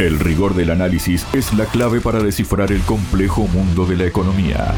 El 0.00 0.18
rigor 0.18 0.54
del 0.54 0.70
análisis 0.70 1.26
es 1.34 1.52
la 1.52 1.66
clave 1.66 2.00
para 2.00 2.22
descifrar 2.22 2.72
el 2.72 2.80
complejo 2.84 3.46
mundo 3.48 3.84
de 3.84 3.98
la 3.98 4.06
economía. 4.06 4.72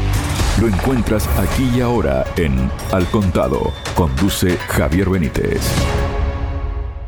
Lo 0.59 0.67
encuentras 0.67 1.29
aquí 1.39 1.63
y 1.77 1.79
ahora 1.79 2.25
en 2.35 2.69
Al 2.91 3.05
Contado. 3.05 3.71
Conduce 3.95 4.57
Javier 4.57 5.09
Benítez. 5.09 5.61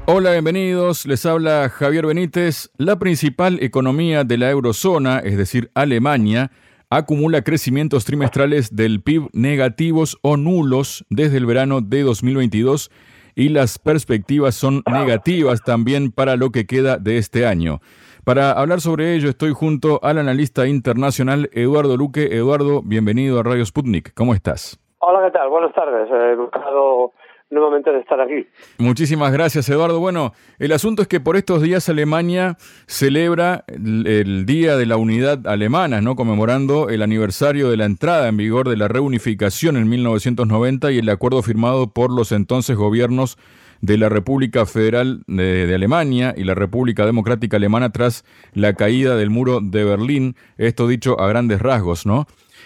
Hola, 0.06 0.32
bienvenidos. 0.32 1.06
Les 1.06 1.26
habla 1.26 1.68
Javier 1.68 2.06
Benítez. 2.06 2.70
La 2.78 2.98
principal 2.98 3.62
economía 3.62 4.24
de 4.24 4.38
la 4.38 4.50
eurozona, 4.50 5.20
es 5.20 5.36
decir, 5.36 5.70
Alemania, 5.74 6.52
acumula 6.90 7.44
crecimientos 7.44 8.06
trimestrales 8.06 8.74
del 8.78 9.02
PIB 9.02 9.28
negativos 9.34 10.18
o 10.22 10.38
nulos 10.38 11.06
desde 11.10 11.36
el 11.36 11.46
verano 11.46 11.82
de 11.82 12.04
2022 12.04 12.92
y 13.36 13.50
las 13.50 13.78
perspectivas 13.78 14.56
son 14.56 14.84
negativas 14.90 15.62
también 15.66 16.14
para 16.14 16.38
lo 16.38 16.52
que 16.52 16.66
queda 16.66 16.98
de 16.98 17.18
este 17.18 17.46
año. 17.46 17.82
Para 18.26 18.54
hablar 18.54 18.82
sobre 18.82 19.14
ello 19.14 19.30
estoy 19.30 19.52
junto 19.52 20.00
al 20.02 20.18
analista 20.18 20.66
internacional 20.66 21.48
Eduardo 21.54 21.96
Luque. 21.96 22.36
Eduardo, 22.36 22.82
bienvenido 22.84 23.40
a 23.40 23.44
Radio 23.44 23.64
Sputnik. 23.64 24.16
¿Cómo 24.16 24.34
estás? 24.34 24.80
Hola, 24.98 25.28
¿qué 25.28 25.32
tal? 25.32 25.48
Buenas 25.48 25.72
tardes. 25.76 26.10
Eduardo 26.10 27.14
nuevamente 27.52 27.92
de 27.92 28.00
estar 28.00 28.20
aquí. 28.20 28.48
Muchísimas 28.80 29.32
gracias, 29.32 29.70
Eduardo. 29.70 30.00
Bueno, 30.00 30.32
el 30.58 30.72
asunto 30.72 31.04
es 31.04 31.08
que 31.08 31.20
por 31.20 31.36
estos 31.36 31.62
días 31.62 31.88
Alemania 31.88 32.56
celebra 32.88 33.64
el, 33.68 34.48
Día 34.48 34.76
de 34.76 34.88
la 34.88 34.98
Unidad 34.98 35.46
Alemana, 35.46 36.02
¿no? 36.02 36.16
Conmemorando 36.16 36.90
el 36.90 37.04
aniversario 37.04 37.70
de 37.70 37.78
la 37.78 37.86
entrada 37.86 38.28
en 38.28 38.38
vigor 38.38 38.70
de 38.70 38.78
la 38.78 38.88
reunificación 38.88 39.78
en 39.78 39.88
1990 39.88 40.92
y 40.92 40.98
el 40.98 41.10
acuerdo 41.10 41.44
firmado 41.44 41.92
por 41.92 42.12
los 42.12 42.32
entonces 42.32 42.76
gobiernos 42.76 43.38
de 43.86 43.98
la 43.98 44.10
República 44.10 44.66
Federal 44.66 45.24
de, 45.28 45.68
de, 45.68 45.76
Alemania 45.76 46.34
y 46.36 46.44
la 46.44 46.56
República 46.56 47.06
Democrática 47.06 47.58
Alemana 47.58 47.92
tras 47.92 48.26
la 48.54 48.74
caída 48.74 49.16
del 49.16 49.30
muro 49.30 49.62
de 49.62 49.84
Berlín, 49.84 50.36
esto 50.58 50.88
dicho 50.88 51.20
a 51.22 51.28
grandes 51.28 51.62
rasgos, 51.62 52.06
¿no? 52.06 52.26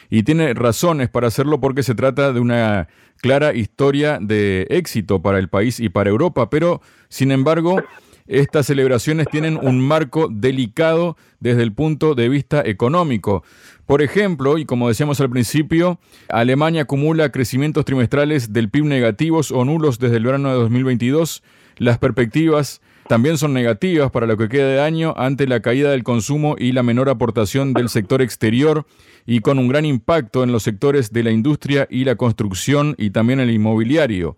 Y 0.09 0.23
tiene 0.23 0.53
razones 0.53 1.09
para 1.09 1.27
hacerlo 1.27 1.59
porque 1.59 1.83
se 1.83 1.93
trata 1.93 2.31
de 2.31 2.39
una 2.39 2.87
clara 3.17 3.53
historia 3.53 4.17
de 4.21 4.65
éxito 4.69 5.21
para 5.21 5.39
el 5.39 5.49
país 5.49 5.79
y 5.79 5.89
para 5.89 6.09
Europa, 6.09 6.49
pero 6.49 6.81
sin 7.09 7.31
embargo 7.31 7.83
estas 8.29 8.67
celebraciones 8.67 9.27
tienen 9.29 9.57
un 9.61 9.81
marco 9.81 10.27
delicado 10.31 11.17
desde 11.39 11.63
el 11.63 11.73
punto 11.73 12.15
de 12.15 12.29
vista 12.29 12.61
económico. 12.63 13.43
Por 13.89 14.03
ejemplo, 14.03 14.59
y 14.59 14.65
como 14.65 14.87
decíamos 14.87 15.19
al 15.19 15.31
principio, 15.31 15.99
Alemania 16.29 16.83
acumula 16.83 17.31
crecimientos 17.31 17.85
trimestrales 17.85 18.53
del 18.53 18.69
PIB 18.69 18.85
negativos 18.85 19.51
o 19.51 19.65
nulos 19.65 19.97
desde 19.97 20.17
el 20.17 20.25
verano 20.25 20.49
de 20.49 20.59
2022. 20.59 21.41
Las 21.77 21.97
perspectivas 21.97 22.81
también 23.07 23.39
son 23.39 23.51
negativas 23.51 24.11
para 24.11 24.27
lo 24.27 24.37
que 24.37 24.47
queda 24.47 24.67
de 24.67 24.79
año 24.79 25.15
ante 25.17 25.47
la 25.47 25.61
caída 25.61 25.89
del 25.89 26.03
consumo 26.03 26.55
y 26.55 26.71
la 26.73 26.83
menor 26.83 27.09
aportación 27.09 27.73
del 27.73 27.89
sector 27.89 28.21
exterior 28.21 28.85
y 29.25 29.39
con 29.39 29.57
un 29.57 29.67
gran 29.67 29.85
impacto 29.85 30.43
en 30.43 30.51
los 30.51 30.61
sectores 30.61 31.11
de 31.11 31.23
la 31.23 31.31
industria 31.31 31.87
y 31.89 32.03
la 32.03 32.15
construcción 32.15 32.93
y 32.99 33.09
también 33.09 33.39
el 33.39 33.49
inmobiliario. 33.49 34.37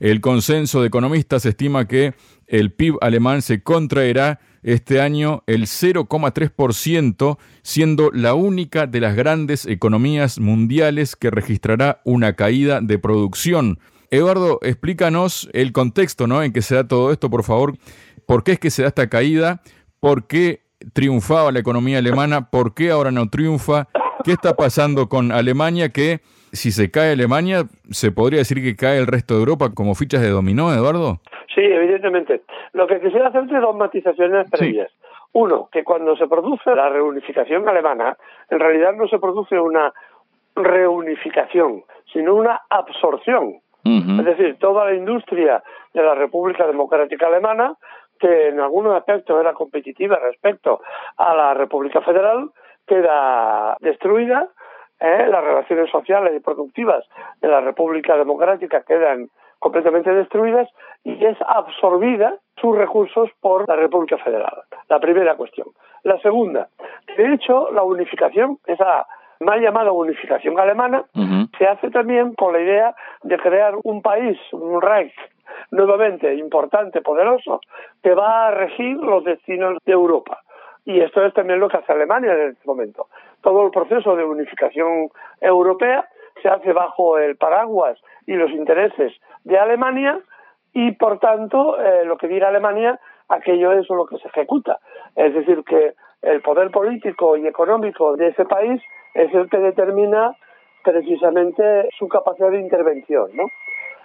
El 0.00 0.20
consenso 0.20 0.80
de 0.80 0.88
economistas 0.88 1.46
estima 1.46 1.86
que 1.86 2.14
el 2.48 2.72
PIB 2.72 2.96
alemán 3.02 3.42
se 3.42 3.62
contraerá 3.62 4.40
este 4.62 5.00
año 5.00 5.42
el 5.46 5.62
0,3%, 5.62 7.38
siendo 7.62 8.10
la 8.12 8.34
única 8.34 8.86
de 8.86 9.00
las 9.00 9.16
grandes 9.16 9.66
economías 9.66 10.38
mundiales 10.38 11.16
que 11.16 11.30
registrará 11.30 12.00
una 12.04 12.34
caída 12.34 12.80
de 12.80 12.98
producción. 12.98 13.78
Eduardo, 14.10 14.58
explícanos 14.62 15.48
el 15.52 15.72
contexto 15.72 16.26
¿no? 16.26 16.42
en 16.42 16.52
que 16.52 16.62
se 16.62 16.74
da 16.74 16.88
todo 16.88 17.12
esto, 17.12 17.30
por 17.30 17.44
favor. 17.44 17.76
¿Por 18.26 18.44
qué 18.44 18.52
es 18.52 18.58
que 18.58 18.70
se 18.70 18.82
da 18.82 18.88
esta 18.88 19.08
caída? 19.08 19.62
¿Por 20.00 20.26
qué 20.26 20.62
triunfaba 20.92 21.52
la 21.52 21.60
economía 21.60 21.98
alemana? 21.98 22.50
¿Por 22.50 22.74
qué 22.74 22.90
ahora 22.90 23.10
no 23.10 23.28
triunfa? 23.28 23.88
¿Qué 24.24 24.32
está 24.32 24.54
pasando 24.54 25.08
con 25.08 25.32
Alemania 25.32 25.90
que 25.90 26.20
si 26.52 26.72
se 26.72 26.90
cae 26.90 27.12
Alemania, 27.12 27.68
¿se 27.90 28.10
podría 28.10 28.38
decir 28.40 28.62
que 28.62 28.76
cae 28.76 28.98
el 28.98 29.06
resto 29.06 29.34
de 29.34 29.40
Europa 29.40 29.70
como 29.70 29.94
fichas 29.94 30.20
de 30.20 30.30
dominó, 30.30 30.72
Eduardo? 30.74 31.20
Sí, 31.60 31.66
evidentemente. 31.66 32.40
Lo 32.72 32.86
que 32.86 33.00
quisiera 33.00 33.28
hacer 33.28 33.42
es 33.42 33.60
dos 33.60 33.76
matizaciones 33.76 34.50
previas. 34.50 34.90
Uno, 35.32 35.68
que 35.70 35.84
cuando 35.84 36.16
se 36.16 36.26
produce 36.26 36.74
la 36.74 36.88
reunificación 36.88 37.68
alemana, 37.68 38.16
en 38.48 38.60
realidad 38.60 38.94
no 38.94 39.06
se 39.08 39.18
produce 39.18 39.60
una 39.60 39.92
reunificación, 40.56 41.84
sino 42.12 42.34
una 42.34 42.62
absorción 42.70 43.60
es 43.82 44.24
decir, 44.24 44.56
toda 44.58 44.84
la 44.84 44.94
industria 44.94 45.62
de 45.94 46.02
la 46.02 46.14
República 46.14 46.66
Democrática 46.66 47.26
Alemana, 47.26 47.74
que 48.18 48.48
en 48.48 48.60
algunos 48.60 48.94
aspectos 48.94 49.40
era 49.40 49.54
competitiva 49.54 50.18
respecto 50.18 50.82
a 51.16 51.34
la 51.34 51.54
República 51.54 52.02
Federal, 52.02 52.50
queda 52.86 53.76
destruida. 53.80 54.48
¿eh? 55.00 55.26
Las 55.30 55.42
relaciones 55.42 55.90
sociales 55.90 56.34
y 56.36 56.40
productivas 56.40 57.04
de 57.40 57.48
la 57.48 57.60
República 57.60 58.16
Democrática 58.16 58.82
quedan 58.82 59.30
completamente 59.58 60.12
destruidas 60.12 60.68
y 61.04 61.24
es 61.24 61.36
absorbida 61.46 62.36
sus 62.60 62.76
recursos 62.76 63.30
por 63.40 63.68
la 63.68 63.76
República 63.76 64.18
Federal. 64.18 64.62
La 64.88 65.00
primera 65.00 65.34
cuestión. 65.36 65.68
La 66.02 66.18
segunda, 66.20 66.68
de 67.16 67.34
hecho, 67.34 67.70
la 67.72 67.82
unificación, 67.82 68.58
esa 68.66 69.06
mal 69.40 69.60
llamada 69.60 69.92
unificación 69.92 70.58
alemana, 70.58 71.04
se 71.58 71.66
hace 71.66 71.90
también 71.90 72.34
con 72.34 72.52
la 72.52 72.60
idea 72.60 72.94
de 73.22 73.38
crear 73.38 73.74
un 73.84 74.02
país, 74.02 74.38
un 74.52 74.80
Reich, 74.82 75.14
nuevamente 75.70 76.34
importante, 76.34 77.00
poderoso, 77.00 77.60
que 78.02 78.14
va 78.14 78.48
a 78.48 78.50
regir 78.50 78.96
los 78.96 79.24
destinos 79.24 79.78
de 79.84 79.92
Europa. 79.92 80.40
Y 80.84 81.00
esto 81.00 81.24
es 81.24 81.32
también 81.34 81.60
lo 81.60 81.68
que 81.68 81.78
hace 81.78 81.92
Alemania 81.92 82.32
en 82.32 82.50
este 82.50 82.66
momento. 82.66 83.08
Todo 83.42 83.64
el 83.64 83.70
proceso 83.70 84.16
de 84.16 84.24
unificación 84.24 85.10
europea 85.40 86.06
se 86.42 86.48
hace 86.48 86.72
bajo 86.72 87.18
el 87.18 87.36
paraguas 87.36 87.98
y 88.26 88.34
los 88.34 88.50
intereses 88.50 89.12
de 89.44 89.58
Alemania 89.58 90.20
y, 90.72 90.92
por 90.92 91.18
tanto, 91.18 91.80
eh, 91.80 92.04
lo 92.04 92.16
que 92.16 92.28
diga 92.28 92.48
Alemania, 92.48 92.98
aquello 93.28 93.72
es 93.72 93.88
lo 93.88 94.06
que 94.06 94.18
se 94.18 94.28
ejecuta. 94.28 94.78
Es 95.16 95.34
decir, 95.34 95.62
que 95.64 95.94
el 96.22 96.40
poder 96.42 96.70
político 96.70 97.36
y 97.36 97.46
económico 97.46 98.16
de 98.16 98.28
ese 98.28 98.44
país 98.44 98.80
es 99.14 99.32
el 99.34 99.48
que 99.48 99.58
determina 99.58 100.36
precisamente 100.82 101.88
su 101.98 102.08
capacidad 102.08 102.50
de 102.50 102.60
intervención, 102.60 103.30
¿no? 103.34 103.44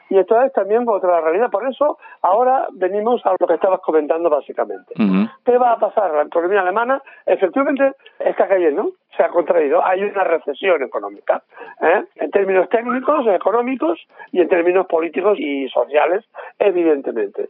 Y 0.10 0.18
esto 0.18 0.40
es 0.42 0.54
también 0.54 0.88
otra 0.88 1.20
realidad. 1.22 1.50
Por 1.50 1.68
eso, 1.68 1.98
ahora 2.22 2.68
venimos 2.74 3.26
a 3.26 3.36
lo 3.40 3.48
que 3.48 3.56
estabas 3.56 3.80
comentando 3.82 4.30
básicamente. 4.30 4.94
¿Qué 5.44 5.58
va 5.58 5.74
a 5.74 5.80
pasar? 5.80 6.12
La 6.12 6.24
economía 6.24 6.62
alemana 6.62 7.02
efectivamente 7.26 7.94
está 8.20 8.48
cayendo, 8.48 8.92
se 9.16 9.24
ha 9.24 9.30
contraído. 9.30 9.84
Hay 9.84 10.04
una 10.04 10.24
recesión 10.24 10.84
económica, 10.84 11.42
¿eh? 11.82 12.04
en 12.16 12.32
términos 12.32 12.70
técnicos, 12.70 13.26
económicos 13.28 14.00
y 14.32 14.42
en 14.42 14.48
términos 14.48 14.86
políticos 14.88 15.40
y 15.40 15.68
sociales, 15.70 16.26
evidentemente. 16.60 17.50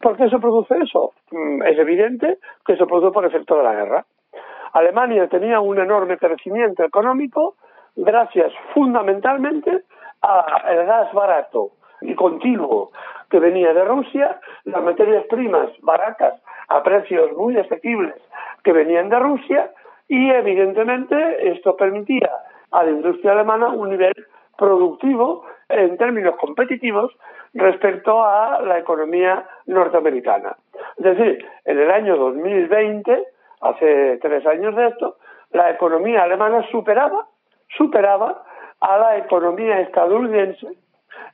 ¿Por 0.00 0.16
qué 0.16 0.28
se 0.28 0.38
produce 0.38 0.76
eso? 0.82 1.12
Mm, 1.30 1.62
es 1.62 1.78
evidente 1.78 2.38
que 2.64 2.76
se 2.76 2.86
produce 2.86 3.12
por 3.12 3.24
efecto 3.24 3.56
de 3.56 3.64
la 3.64 3.74
guerra. 3.74 4.04
Alemania 4.72 5.28
tenía 5.28 5.60
un 5.60 5.78
enorme 5.78 6.18
crecimiento 6.18 6.84
económico 6.84 7.56
gracias 7.96 8.52
fundamentalmente 8.74 9.82
al 10.22 10.86
gas 10.86 11.12
barato 11.12 11.70
y 12.00 12.14
continuo 12.14 12.90
que 13.30 13.38
venía 13.38 13.72
de 13.72 13.84
Rusia, 13.84 14.40
las 14.64 14.82
materias 14.82 15.24
primas 15.28 15.70
baratas 15.82 16.40
a 16.68 16.82
precios 16.82 17.32
muy 17.36 17.56
asequibles 17.56 18.14
que 18.62 18.72
venían 18.72 19.08
de 19.08 19.18
Rusia 19.18 19.70
y 20.08 20.30
evidentemente 20.30 21.50
esto 21.50 21.76
permitía 21.76 22.30
a 22.70 22.84
la 22.84 22.90
industria 22.90 23.32
alemana 23.32 23.68
un 23.68 23.90
nivel 23.90 24.14
productivo 24.56 25.44
en 25.68 25.96
términos 25.96 26.36
competitivos 26.36 27.12
respecto 27.54 28.24
a 28.24 28.60
la 28.62 28.78
economía 28.78 29.46
norteamericana. 29.66 30.56
Es 30.96 31.04
decir, 31.04 31.44
en 31.64 31.78
el 31.78 31.90
año 31.90 32.16
2020 32.16 33.24
hace 33.60 34.18
tres 34.20 34.46
años 34.46 34.74
de 34.76 34.88
esto, 34.88 35.16
la 35.52 35.70
economía 35.70 36.22
alemana 36.22 36.62
superaba, 36.70 37.26
superaba 37.76 38.42
a 38.80 38.98
la 38.98 39.18
economía 39.18 39.80
estadounidense 39.80 40.66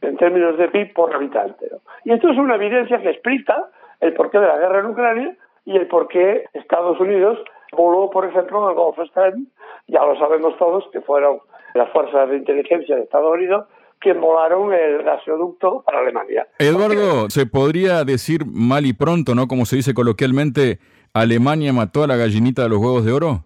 en 0.00 0.16
términos 0.16 0.56
de 0.58 0.68
PIB 0.68 0.92
por 0.94 1.14
habitante. 1.14 1.66
Y 2.04 2.12
esto 2.12 2.30
es 2.30 2.38
una 2.38 2.56
evidencia 2.56 3.00
que 3.00 3.10
explica 3.10 3.68
el 4.00 4.14
porqué 4.14 4.38
de 4.38 4.46
la 4.46 4.58
guerra 4.58 4.80
en 4.80 4.86
Ucrania 4.86 5.36
y 5.64 5.76
el 5.76 5.86
porqué 5.86 6.44
Estados 6.52 6.98
Unidos 7.00 7.38
voló, 7.72 8.10
por 8.10 8.26
ejemplo, 8.26 8.64
en 8.64 8.70
el 8.70 8.76
Gulf 8.76 8.98
Stream, 9.10 9.46
ya 9.88 10.04
lo 10.04 10.16
sabemos 10.18 10.56
todos, 10.58 10.84
que 10.92 11.00
fueron 11.00 11.38
las 11.74 11.90
fuerzas 11.90 12.28
de 12.30 12.36
inteligencia 12.36 12.96
de 12.96 13.02
Estados 13.02 13.34
Unidos 13.34 13.66
quien 14.00 14.20
volaron 14.20 14.72
el 14.74 15.02
gasoducto 15.02 15.82
para 15.82 16.00
Alemania. 16.00 16.46
Eduardo, 16.58 17.30
se 17.30 17.46
podría 17.46 18.04
decir 18.04 18.42
mal 18.44 18.84
y 18.84 18.92
pronto, 18.92 19.34
¿no? 19.34 19.48
Como 19.48 19.64
se 19.64 19.76
dice 19.76 19.94
coloquialmente, 19.94 20.78
¿Alemania 21.14 21.72
mató 21.72 22.04
a 22.04 22.06
la 22.06 22.16
gallinita 22.16 22.64
de 22.64 22.68
los 22.68 22.78
huevos 22.78 23.06
de 23.06 23.12
oro? 23.12 23.44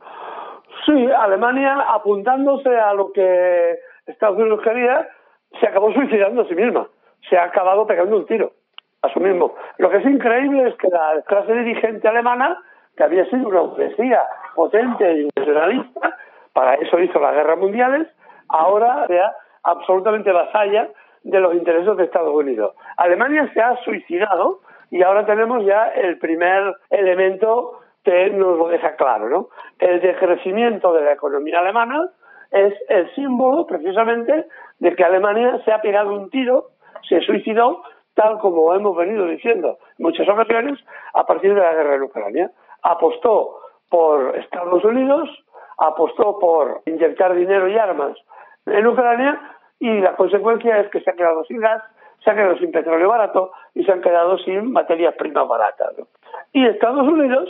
Sí, 0.85 1.07
Alemania, 1.17 1.77
apuntándose 1.95 2.71
a 2.77 2.93
lo 2.93 3.13
que 3.13 3.79
Estados 4.09 4.39
Unidos 4.39 4.61
quería, 4.63 5.09
se 5.61 5.67
acabó 5.67 5.93
suicidando 5.93 6.43
a 6.43 6.49
sí 6.49 6.55
misma. 6.55 6.89
Se 7.29 7.37
ha 7.37 7.45
acabado 7.45 7.87
pegando 7.87 8.17
un 8.17 8.27
tiro 8.27 8.53
a 9.03 9.09
su 9.11 9.21
mismo. 9.21 9.55
Lo 9.79 9.91
que 9.91 9.99
es 9.99 10.07
increíble 10.07 10.69
es 10.69 10.75
que 10.77 10.89
la 10.89 11.23
clase 11.27 11.53
dirigente 11.55 12.09
alemana 12.09 12.59
que 12.97 13.05
había 13.05 13.25
sido 13.27 13.49
una 13.49 13.61
burguesía 13.61 14.23
potente 14.55 15.13
y 15.13 15.29
nacionalista, 15.37 16.17
para 16.53 16.75
eso 16.75 16.99
hizo 16.99 17.21
las 17.21 17.35
guerras 17.35 17.59
mundiales, 17.59 18.09
ahora 18.49 19.07
sea 19.07 19.33
absolutamente 19.63 20.33
vasalla 20.33 20.89
de 21.23 21.41
los 21.41 21.55
intereses 21.55 21.97
de 21.97 22.05
Estados 22.05 22.35
Unidos. 22.35 22.75
Alemania 22.97 23.49
se 23.55 23.61
ha 23.61 23.77
suicidado 23.85 24.61
y 24.91 25.03
ahora 25.03 25.27
tenemos 25.27 25.65
ya 25.65 25.89
el 25.89 26.19
primer 26.19 26.75
elemento 26.91 27.81
que 28.03 28.31
nos 28.31 28.59
lo 28.59 28.69
deja 28.69 28.97
claro, 28.97 29.29
¿no? 29.29 29.49
El 29.79 30.01
decrecimiento 30.01 30.93
de 30.93 31.03
la 31.03 31.13
economía 31.13 31.61
alemana 31.61 32.11
es 32.51 32.75
el 32.89 33.13
símbolo 33.15 33.67
precisamente 33.67 34.47
de 34.79 34.95
que 34.95 35.05
Alemania 35.05 35.61
se 35.65 35.73
ha 35.73 35.81
pegado 35.81 36.15
un 36.15 36.31
tiro, 36.31 36.69
se 37.09 37.21
suicidó, 37.21 37.83
tal 38.15 38.39
como 38.39 38.75
hemos 38.75 38.97
venido 38.97 39.27
diciendo 39.27 39.79
en 39.99 40.05
muchas 40.05 40.29
ocasiones, 40.29 40.79
a 41.15 41.25
partir 41.25 41.55
de 41.55 41.61
la 41.61 41.75
guerra 41.75 41.97
en 41.97 42.03
Ucrania. 42.03 42.51
Apostó 42.83 43.61
por 43.91 44.37
Estados 44.37 44.85
Unidos, 44.85 45.29
apostó 45.79 46.39
por 46.39 46.83
inyectar 46.87 47.35
dinero 47.35 47.69
y 47.69 47.77
armas 47.77 48.17
en 48.67 48.87
Ucrania 48.87 49.41
y 49.79 50.01
la 50.01 50.17
consecuencia 50.17 50.81
es 50.81 50.91
que 50.91 51.01
se 51.01 51.11
ha 51.11 51.15
quedado 51.15 51.45
sin 51.45 51.61
gas, 51.61 51.83
se 52.25 52.31
ha 52.31 52.35
quedado 52.35 52.59
sin 52.59 52.73
petróleo 52.73 53.09
barato 53.09 53.53
y 53.75 53.85
se 53.85 53.93
han 53.93 54.01
quedado 54.01 54.39
sin 54.39 54.73
materias 54.73 55.15
primas 55.15 55.47
baratas. 55.47 55.95
Y 56.53 56.67
Estados 56.67 57.07
Unidos 57.07 57.49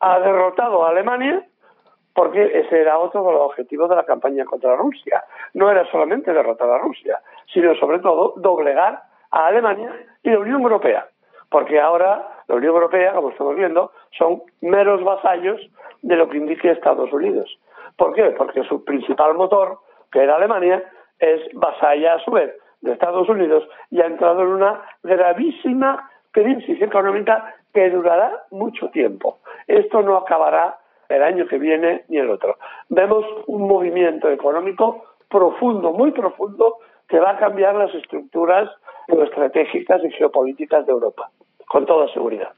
ha 0.00 0.20
derrotado 0.20 0.84
a 0.84 0.90
Alemania 0.90 1.44
porque 2.14 2.60
ese 2.60 2.80
era 2.80 2.98
otro 2.98 3.24
de 3.24 3.32
los 3.32 3.42
objetivos 3.42 3.90
de 3.90 3.96
la 3.96 4.04
campaña 4.04 4.44
contra 4.44 4.76
Rusia. 4.76 5.24
No 5.52 5.70
era 5.70 5.84
solamente 5.90 6.32
derrotar 6.32 6.70
a 6.70 6.78
Rusia, 6.78 7.20
sino 7.52 7.74
sobre 7.74 7.98
todo 7.98 8.34
doblegar 8.36 9.02
a 9.30 9.46
Alemania 9.46 9.92
y 10.22 10.30
la 10.30 10.38
Unión 10.38 10.62
Europea. 10.62 11.08
Porque 11.50 11.80
ahora 11.80 12.28
la 12.46 12.54
Unión 12.54 12.74
Europea, 12.74 13.12
como 13.14 13.30
estamos 13.30 13.56
viendo, 13.56 13.90
son 14.16 14.42
meros 14.60 15.02
vasallos 15.02 15.60
de 16.02 16.16
lo 16.16 16.28
que 16.28 16.38
indique 16.38 16.70
Estados 16.70 17.12
Unidos. 17.12 17.58
¿Por 17.96 18.14
qué? 18.14 18.30
Porque 18.30 18.62
su 18.64 18.84
principal 18.84 19.34
motor, 19.34 19.78
que 20.12 20.22
era 20.22 20.36
Alemania, 20.36 20.84
es 21.18 21.40
vasalla 21.54 22.14
a 22.14 22.18
su 22.20 22.30
vez 22.30 22.54
de 22.80 22.92
Estados 22.92 23.28
Unidos 23.28 23.66
y 23.90 24.00
ha 24.00 24.06
entrado 24.06 24.42
en 24.42 24.48
una 24.48 24.82
gravísima 25.02 26.10
crisis 26.30 26.80
económica 26.82 27.54
que 27.72 27.90
durará 27.90 28.44
mucho 28.50 28.88
tiempo. 28.90 29.38
Esto 29.66 30.02
no 30.02 30.16
acabará 30.16 30.78
el 31.16 31.22
año 31.22 31.46
que 31.46 31.58
viene 31.58 32.04
ni 32.08 32.18
el 32.18 32.30
otro. 32.30 32.56
Vemos 32.88 33.24
un 33.46 33.66
movimiento 33.66 34.30
económico 34.30 35.04
profundo, 35.28 35.92
muy 35.92 36.12
profundo, 36.12 36.76
que 37.08 37.18
va 37.18 37.32
a 37.32 37.38
cambiar 37.38 37.74
las 37.74 37.94
estructuras 37.94 38.70
geoestratégicas 39.06 40.02
y 40.04 40.10
geopolíticas 40.12 40.86
de 40.86 40.92
Europa, 40.92 41.30
con 41.66 41.86
toda 41.86 42.12
seguridad. 42.12 42.50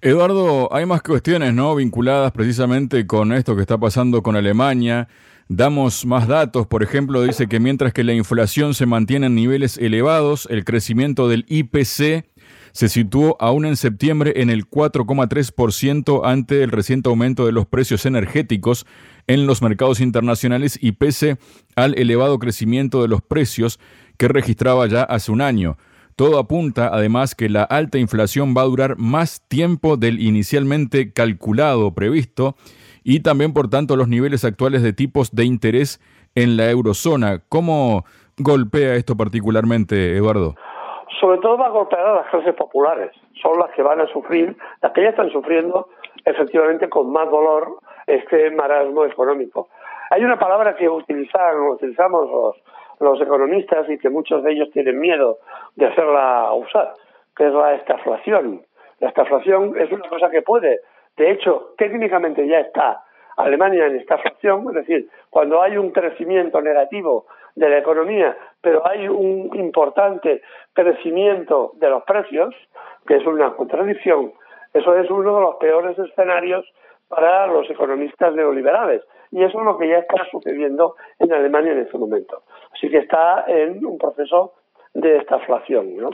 Eduardo, 0.00 0.68
hay 0.72 0.84
más 0.84 1.02
cuestiones, 1.02 1.54
¿no? 1.54 1.76
Vinculadas 1.76 2.32
precisamente 2.32 3.06
con 3.06 3.32
esto 3.32 3.54
que 3.54 3.60
está 3.60 3.78
pasando 3.78 4.22
con 4.22 4.34
Alemania. 4.34 5.06
Damos 5.48 6.06
más 6.06 6.26
datos, 6.26 6.66
por 6.66 6.82
ejemplo, 6.82 7.22
dice 7.22 7.46
que 7.46 7.60
mientras 7.60 7.92
que 7.92 8.02
la 8.02 8.12
inflación 8.12 8.74
se 8.74 8.86
mantiene 8.86 9.26
en 9.26 9.34
niveles 9.34 9.78
elevados, 9.78 10.48
el 10.50 10.64
crecimiento 10.64 11.28
del 11.28 11.44
IPC 11.48 12.24
se 12.72 12.88
situó 12.88 13.36
aún 13.38 13.66
en 13.66 13.76
septiembre 13.76 14.34
en 14.36 14.50
el 14.50 14.68
4,3% 14.68 16.22
ante 16.24 16.62
el 16.62 16.70
reciente 16.70 17.08
aumento 17.08 17.46
de 17.46 17.52
los 17.52 17.66
precios 17.66 18.06
energéticos 18.06 18.86
en 19.26 19.46
los 19.46 19.62
mercados 19.62 20.00
internacionales 20.00 20.78
y 20.80 20.92
pese 20.92 21.36
al 21.76 21.96
elevado 21.98 22.38
crecimiento 22.38 23.02
de 23.02 23.08
los 23.08 23.22
precios 23.22 23.78
que 24.16 24.28
registraba 24.28 24.86
ya 24.86 25.02
hace 25.02 25.30
un 25.30 25.42
año. 25.42 25.76
Todo 26.16 26.38
apunta 26.38 26.90
además 26.92 27.34
que 27.34 27.48
la 27.48 27.62
alta 27.62 27.98
inflación 27.98 28.54
va 28.56 28.62
a 28.62 28.66
durar 28.66 28.98
más 28.98 29.42
tiempo 29.48 29.96
del 29.96 30.20
inicialmente 30.20 31.12
calculado 31.12 31.94
previsto 31.94 32.56
y 33.02 33.20
también 33.20 33.52
por 33.52 33.68
tanto 33.68 33.96
los 33.96 34.08
niveles 34.08 34.44
actuales 34.44 34.82
de 34.82 34.92
tipos 34.92 35.32
de 35.32 35.44
interés 35.44 36.00
en 36.34 36.56
la 36.56 36.70
eurozona. 36.70 37.42
¿Cómo 37.48 38.04
golpea 38.36 38.94
esto 38.94 39.16
particularmente, 39.16 40.16
Eduardo? 40.16 40.54
Sobre 41.22 41.38
todo 41.38 41.56
va 41.56 41.66
a 41.66 41.70
golpear 41.70 42.04
a 42.04 42.14
las 42.14 42.26
clases 42.26 42.52
populares. 42.54 43.12
Son 43.40 43.56
las 43.56 43.70
que 43.70 43.82
van 43.82 44.00
a 44.00 44.08
sufrir, 44.08 44.56
las 44.80 44.90
que 44.90 45.02
ya 45.04 45.10
están 45.10 45.30
sufriendo 45.30 45.88
efectivamente 46.24 46.88
con 46.88 47.12
más 47.12 47.30
dolor 47.30 47.78
este 48.08 48.50
marasmo 48.50 49.04
económico. 49.04 49.68
Hay 50.10 50.24
una 50.24 50.36
palabra 50.36 50.74
que 50.74 50.88
utilizan, 50.88 51.60
utilizamos 51.60 52.28
los, 52.28 52.56
los 52.98 53.20
economistas 53.20 53.88
y 53.88 53.98
que 53.98 54.10
muchos 54.10 54.42
de 54.42 54.50
ellos 54.50 54.70
tienen 54.72 54.98
miedo 54.98 55.38
de 55.76 55.86
hacerla 55.86 56.52
usar, 56.54 56.94
que 57.36 57.46
es 57.46 57.52
la 57.52 57.74
estaflación. 57.74 58.62
La 58.98 59.08
estaflación 59.08 59.80
es 59.80 59.92
una 59.92 60.08
cosa 60.08 60.28
que 60.28 60.42
puede, 60.42 60.80
de 61.16 61.30
hecho, 61.30 61.74
técnicamente 61.78 62.48
ya 62.48 62.58
está 62.58 63.04
Alemania 63.36 63.86
en 63.86 63.96
estaflación, 63.96 64.66
es 64.70 64.74
decir, 64.74 65.08
cuando 65.30 65.62
hay 65.62 65.76
un 65.76 65.92
crecimiento 65.92 66.60
negativo 66.60 67.26
de 67.54 67.68
la 67.68 67.78
economía, 67.78 68.36
pero 68.60 68.86
hay 68.86 69.08
un 69.08 69.50
importante 69.54 70.42
crecimiento 70.72 71.72
de 71.74 71.90
los 71.90 72.02
precios, 72.04 72.54
que 73.06 73.16
es 73.16 73.26
una 73.26 73.54
contradicción. 73.54 74.32
Eso 74.72 74.96
es 74.96 75.10
uno 75.10 75.34
de 75.34 75.40
los 75.40 75.56
peores 75.56 75.98
escenarios 75.98 76.64
para 77.08 77.46
los 77.46 77.68
economistas 77.68 78.34
neoliberales. 78.34 79.02
Y 79.30 79.42
eso 79.42 79.58
es 79.58 79.64
lo 79.64 79.78
que 79.78 79.88
ya 79.88 79.98
está 79.98 80.24
sucediendo 80.30 80.96
en 81.18 81.32
Alemania 81.32 81.72
en 81.72 81.80
este 81.80 81.98
momento. 81.98 82.42
Así 82.72 82.88
que 82.88 82.98
está 82.98 83.44
en 83.46 83.84
un 83.84 83.98
proceso 83.98 84.54
de 84.94 85.18
estaflación. 85.18 85.96
¿no? 85.96 86.10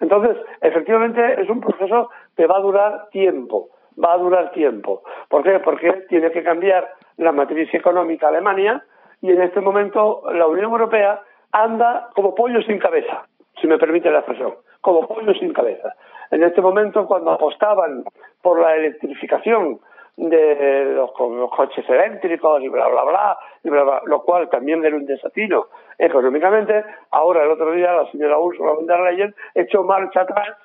Entonces, 0.00 0.36
efectivamente, 0.60 1.40
es 1.40 1.48
un 1.48 1.60
proceso 1.60 2.10
que 2.36 2.46
va 2.46 2.56
a 2.56 2.60
durar 2.60 3.08
tiempo. 3.10 3.70
Va 4.02 4.14
a 4.14 4.18
durar 4.18 4.52
tiempo. 4.52 5.02
¿Por 5.28 5.42
qué? 5.42 5.58
Porque 5.60 5.92
tiene 6.08 6.30
que 6.30 6.42
cambiar 6.42 6.88
la 7.16 7.32
matriz 7.32 7.72
económica 7.74 8.28
Alemania 8.28 8.82
y 9.20 9.30
en 9.30 9.42
este 9.42 9.60
momento 9.60 10.22
la 10.32 10.46
Unión 10.46 10.70
Europea 10.70 11.22
anda 11.52 12.10
como 12.14 12.34
pollo 12.34 12.62
sin 12.62 12.78
cabeza, 12.78 13.24
si 13.60 13.66
me 13.66 13.78
permite 13.78 14.10
la 14.10 14.18
expresión, 14.20 14.54
como 14.80 15.06
pollo 15.06 15.34
sin 15.34 15.52
cabeza. 15.52 15.94
En 16.30 16.42
este 16.44 16.60
momento, 16.60 17.06
cuando 17.06 17.32
apostaban 17.32 18.04
por 18.40 18.60
la 18.60 18.76
electrificación 18.76 19.80
de 20.16 20.92
los, 20.94 21.12
coches 21.12 21.88
eléctricos 21.88 22.62
y 22.62 22.68
bla, 22.68 22.88
bla, 22.88 23.04
bla, 23.04 23.38
bla, 23.62 24.02
lo 24.04 24.22
cual 24.22 24.48
también 24.48 24.84
era 24.84 24.94
un 24.94 25.06
desatino 25.06 25.66
económicamente, 25.98 26.84
ahora 27.10 27.42
el 27.42 27.50
otro 27.50 27.72
día 27.72 27.92
la 27.92 28.10
señora 28.10 28.38
Ursula 28.38 28.72
von 28.72 28.86
der 28.86 29.00
Leyen 29.00 29.34
echó 29.54 29.82
marcha 29.82 30.22
atrás 30.22 30.56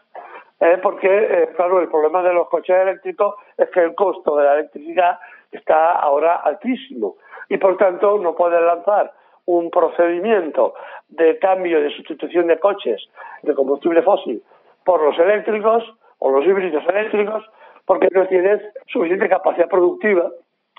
eh, 0.60 0.78
porque, 0.82 1.08
eh, 1.08 1.50
claro, 1.56 1.82
el 1.82 1.90
problema 1.90 2.22
de 2.24 2.34
los 2.34 2.48
coches 2.50 2.76
eléctricos 2.76 3.36
es 3.58 3.70
que 3.70 3.82
el 3.82 3.96
costo 3.96 4.38
de 4.38 4.46
la 4.46 4.54
electricidad 4.56 5.20
está 5.52 5.94
ahora 6.00 6.38
altísimo 6.38 7.16
y 7.50 7.58
por 7.58 7.78
tanto 7.78 8.18
no 8.18 8.36
pueden 8.36 8.66
lanzar 8.66 9.14
un 9.46 9.70
procedimiento 9.70 10.74
de 11.08 11.38
cambio 11.40 11.82
de 11.82 11.92
sustitución 11.92 12.48
de 12.48 12.60
coches 12.60 13.02
de 13.44 13.54
combustible 13.54 14.02
fósil 14.02 14.42
por 14.84 15.02
los 15.02 15.18
eléctricos 15.20 15.84
o 16.20 16.32
los 16.32 16.46
híbridos 16.46 16.84
eléctricos 16.88 17.44
porque 17.86 18.08
no 18.12 18.28
tienes 18.28 18.62
suficiente 18.88 19.30
capacidad 19.30 19.70
productiva 19.70 20.32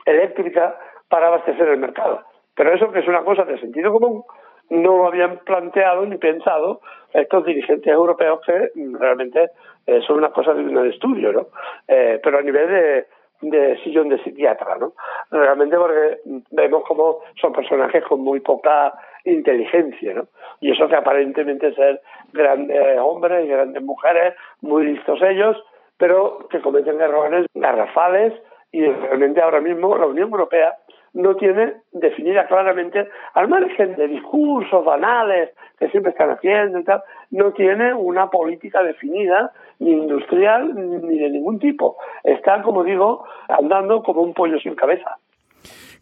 eléctrica 0.05 0.77
para 1.09 1.29
abastecer 1.29 1.69
el 1.69 1.79
mercado. 1.79 2.23
Pero 2.55 2.75
eso 2.75 2.91
que 2.91 3.01
es 3.01 3.09
una 3.09 3.23
cosa 3.23 3.45
de 3.45 3.61
sentido 3.61 3.93
común, 3.93 4.25
no 4.71 4.97
lo 4.97 5.07
habían 5.07 5.39
planteado 5.39 6.05
ni 6.07 6.17
pensado 6.17 6.81
estos 7.13 7.45
dirigentes 7.45 7.93
europeos 7.93 8.41
que 8.45 8.71
realmente 8.99 9.51
eh, 9.87 10.01
son 10.07 10.19
una 10.19 10.31
cosa 10.31 10.55
de 10.55 10.63
un 10.63 10.87
estudio, 10.87 11.33
¿no? 11.33 11.47
Eh, 11.87 12.21
pero 12.23 12.39
a 12.39 12.43
nivel 12.43 12.69
de, 12.69 13.07
de 13.40 13.76
sillón 13.83 14.09
de 14.09 14.23
psiquiatra, 14.23 14.76
¿no? 14.76 14.93
Realmente 15.31 15.76
porque 15.76 16.19
vemos 16.50 16.85
como 16.85 17.21
son 17.40 17.52
personajes 17.52 18.05
con 18.05 18.21
muy 18.21 18.40
poca 18.40 18.95
inteligencia, 19.25 20.14
¿no? 20.14 20.26
Y 20.61 20.73
eso 20.73 20.88
que 20.88 20.97
aparentemente 20.97 21.75
ser 21.75 22.00
grandes 22.33 22.99
hombres 22.99 23.45
y 23.45 23.49
grandes 23.49 23.83
mujeres, 23.83 24.35
muy 24.61 24.87
listos 24.87 25.21
ellos, 25.23 25.57
pero 25.99 26.47
que 26.50 26.61
cometen 26.61 27.00
errores 27.00 27.47
garrafales 27.55 28.33
y 28.73 28.85
realmente 28.85 29.40
ahora 29.40 29.61
mismo 29.61 29.97
la 29.97 30.07
Unión 30.07 30.31
Europea 30.31 30.76
no 31.17 31.35
tiene 31.35 31.73
definida 31.93 32.47
claramente, 32.47 33.09
al 33.33 33.49
margen 33.49 33.97
de 33.97 34.07
discursos 34.07 34.85
banales 34.85 35.51
que 35.79 35.89
siempre 35.89 36.13
están 36.13 36.31
haciendo 36.31 36.79
y 36.79 36.85
tal, 36.85 37.03
no 37.31 37.53
tiene 37.53 37.95
una 37.95 38.29
política 38.29 38.83
definida, 38.83 39.51
ni 39.79 39.93
industrial, 39.93 40.75
ni 40.75 41.19
de 41.19 41.31
ningún 41.31 41.59
tipo. 41.59 41.97
Están, 42.23 42.63
como 42.63 42.85
digo, 42.85 43.25
andando 43.49 44.03
como 44.03 44.21
un 44.21 44.35
pollo 44.35 44.59
sin 44.61 44.75
cabeza. 44.75 45.17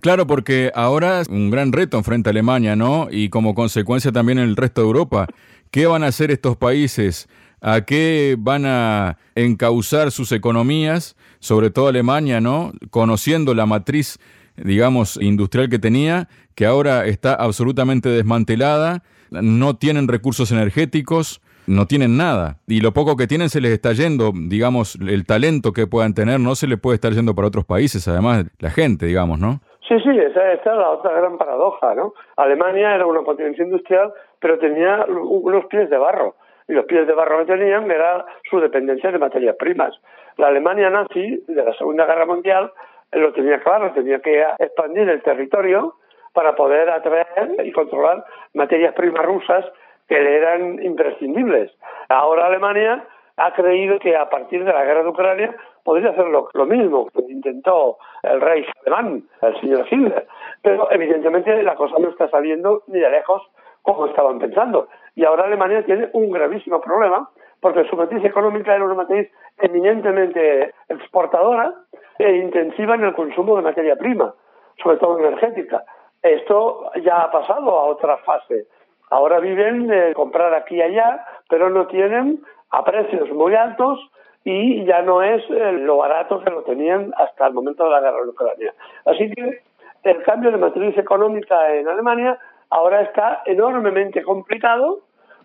Claro, 0.01 0.27
porque 0.27 0.73
ahora 0.75 1.21
es 1.21 1.29
un 1.29 1.49
gran 1.51 1.73
reto 1.73 1.97
enfrente 1.97 2.29
a 2.29 2.33
Alemania, 2.33 2.75
¿no? 2.75 3.07
Y 3.09 3.31
como 3.31 3.55
consecuencia 3.55 4.11
también 4.11 4.39
en 4.39 4.49
el 4.49 4.57
resto 4.57 4.81
de 4.81 4.89
Europa. 4.89 5.29
¿Qué 5.71 5.87
van 5.87 6.03
a 6.03 6.09
hacer 6.09 6.33
estos 6.33 6.57
países? 6.57 7.29
¿A 7.61 7.83
qué 7.83 8.35
van 8.37 8.67
a 8.67 9.17
encauzar 9.37 10.11
sus 10.11 10.33
economías? 10.33 11.17
Sobre 11.39 11.71
todo 11.71 11.87
Alemania, 11.89 12.41
¿no? 12.41 12.73
Conociendo 12.91 13.55
la 13.55 13.65
matriz 13.65 14.19
digamos, 14.57 15.21
industrial 15.21 15.69
que 15.69 15.79
tenía, 15.79 16.29
que 16.55 16.67
ahora 16.67 17.07
está 17.07 17.35
absolutamente 17.35 18.09
desmantelada, 18.09 19.03
no 19.31 19.77
tienen 19.77 20.09
recursos 20.09 20.53
energéticos, 20.53 21.41
no 21.67 21.87
tienen 21.87 22.17
nada. 22.17 22.57
Y 22.67 22.81
lo 22.81 22.93
poco 22.93 23.17
que 23.17 23.27
tienen 23.27 23.49
se 23.49 23.61
les 23.61 23.73
está 23.73 23.93
yendo, 23.93 24.33
digamos, 24.35 24.97
el 24.97 25.27
talento 25.27 25.73
que 25.73 25.87
puedan 25.87 26.15
tener 26.15 26.41
no 26.41 26.55
se 26.55 26.67
les 26.67 26.79
puede 26.79 26.97
estar 26.97 27.13
yendo 27.13 27.35
para 27.35 27.49
otros 27.49 27.65
países, 27.65 28.07
además 28.09 28.47
la 28.59 28.71
gente, 28.71 29.07
digamos, 29.07 29.39
¿no? 29.39 29.61
Sí, 29.89 29.95
sí, 30.01 30.19
esa, 30.19 30.53
es 30.53 30.65
la 30.65 30.91
otra 30.91 31.13
gran 31.13 31.37
paradoja, 31.37 31.95
¿no? 31.95 32.15
Alemania 32.37 32.95
era 32.95 33.07
una 33.07 33.21
potencia 33.21 33.65
industrial, 33.65 34.13
pero 34.41 34.59
tenía 34.59 35.05
unos 35.07 35.67
pies 35.67 35.91
de 35.91 35.99
barro. 35.99 36.37
Y 36.67 36.73
los 36.73 36.87
pies 36.87 37.07
de 37.07 37.13
barro 37.13 37.45
que 37.45 37.53
tenían 37.53 37.91
era 37.91 38.25
su 38.49 38.61
dependencia 38.61 39.13
de 39.13 39.19
materias 39.19 39.57
primas. 39.59 39.93
La 40.39 40.47
Alemania 40.47 40.89
nazi 40.89 41.45
de 41.47 41.63
la 41.63 41.75
Segunda 41.75 42.07
Guerra 42.07 42.25
Mundial 42.25 42.73
lo 43.13 43.33
tenía 43.33 43.61
claro, 43.61 43.93
tenía 43.93 44.21
que 44.21 44.45
expandir 44.59 45.09
el 45.09 45.23
territorio 45.23 45.95
para 46.33 46.55
poder 46.55 46.91
atraer 46.91 47.57
y 47.65 47.73
controlar 47.73 48.25
materias 48.55 48.95
primas 48.95 49.25
rusas 49.25 49.65
que 50.09 50.21
le 50.21 50.37
eran 50.37 50.83
imprescindibles. 50.83 51.73
Ahora 52.09 52.47
Alemania 52.47 53.07
ha 53.37 53.53
creído 53.53 53.99
que 53.99 54.17
a 54.17 54.29
partir 54.29 54.65
de 54.65 54.73
la 54.73 54.85
guerra 54.85 55.03
de 55.03 55.09
Ucrania 55.09 55.57
podría 55.83 56.11
hacer 56.11 56.27
lo, 56.27 56.67
mismo 56.67 57.09
que 57.11 57.21
intentó 57.29 57.99
el 58.23 58.41
rey 58.41 58.65
alemán, 58.83 59.25
el 59.43 59.61
señor 59.61 59.87
Hitler. 59.91 60.27
Pero 60.63 60.91
evidentemente 60.91 61.63
la 61.63 61.75
cosa 61.75 61.97
no 61.99 62.09
está 62.11 62.29
saliendo 62.29 62.83
ni 62.87 63.01
de 63.01 63.11
lejos 63.11 63.43
como 63.83 64.07
estaban 64.07 64.39
pensando. 64.39 64.89
Y 65.15 65.25
ahora 65.25 65.45
Alemania 65.45 65.85
tiene 65.85 66.09
un 66.13 66.31
gravísimo 66.31 66.81
problema 66.81 67.29
porque 67.61 67.85
su 67.89 67.97
matriz 67.97 68.25
económica 68.25 68.75
era 68.75 68.85
una 68.85 68.95
matriz 68.95 69.31
eminentemente 69.59 70.75
exportadora 70.89 71.75
e 72.19 72.37
intensiva 72.37 72.95
en 72.95 73.05
el 73.05 73.15
consumo 73.15 73.57
de 73.57 73.63
materia 73.63 73.97
prima, 73.97 74.35
sobre 74.83 74.97
todo 74.99 75.19
energética. 75.19 75.85
Esto 76.23 76.91
ya 77.03 77.23
ha 77.23 77.31
pasado 77.31 77.71
a 77.71 77.85
otra 77.85 78.17
fase. 78.19 78.67
Ahora 79.11 79.41
viven 79.41 79.87
de 79.87 80.15
comprar 80.15 80.55
aquí 80.55 80.77
y 80.77 80.83
allá, 80.83 81.25
pero 81.49 81.71
no 81.71 81.87
tienen 81.87 82.41
a 82.71 82.85
precios 82.85 83.31
muy 83.31 83.55
altos 83.55 84.01
y 84.45 84.85
ya 84.85 85.03
no 85.03 85.23
es 85.23 85.43
eh, 85.51 85.73
lo 85.73 85.99
barato 85.99 86.43
que 86.43 86.51
lo 86.51 86.63
tenían 86.63 87.13
hasta 87.17 87.47
el 87.47 87.55
momento 87.55 87.85
de 87.85 87.91
la 87.91 88.01
guerra 88.01 88.23
de 88.23 88.29
Ucrania. 88.29 88.75
Así 89.05 89.31
que 89.31 89.63
el 90.05 90.23
cambio 90.23 90.51
de 90.51 90.59
matriz 90.59 90.97
económica 90.99 91.75
en 91.75 91.89
Alemania 91.89 92.39
ahora 92.71 93.03
está 93.03 93.43
enormemente 93.47 94.23
complicado 94.23 95.01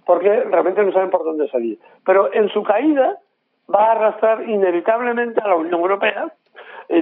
porque 0.05 0.43
realmente 0.43 0.83
no 0.83 0.91
saben 0.91 1.09
por 1.09 1.23
dónde 1.23 1.47
salir. 1.49 1.79
Pero 2.05 2.33
en 2.33 2.49
su 2.49 2.63
caída 2.63 3.17
va 3.73 3.85
a 3.85 3.91
arrastrar 3.91 4.49
inevitablemente 4.49 5.39
a 5.41 5.47
la 5.47 5.55
Unión 5.55 5.79
Europea, 5.79 6.33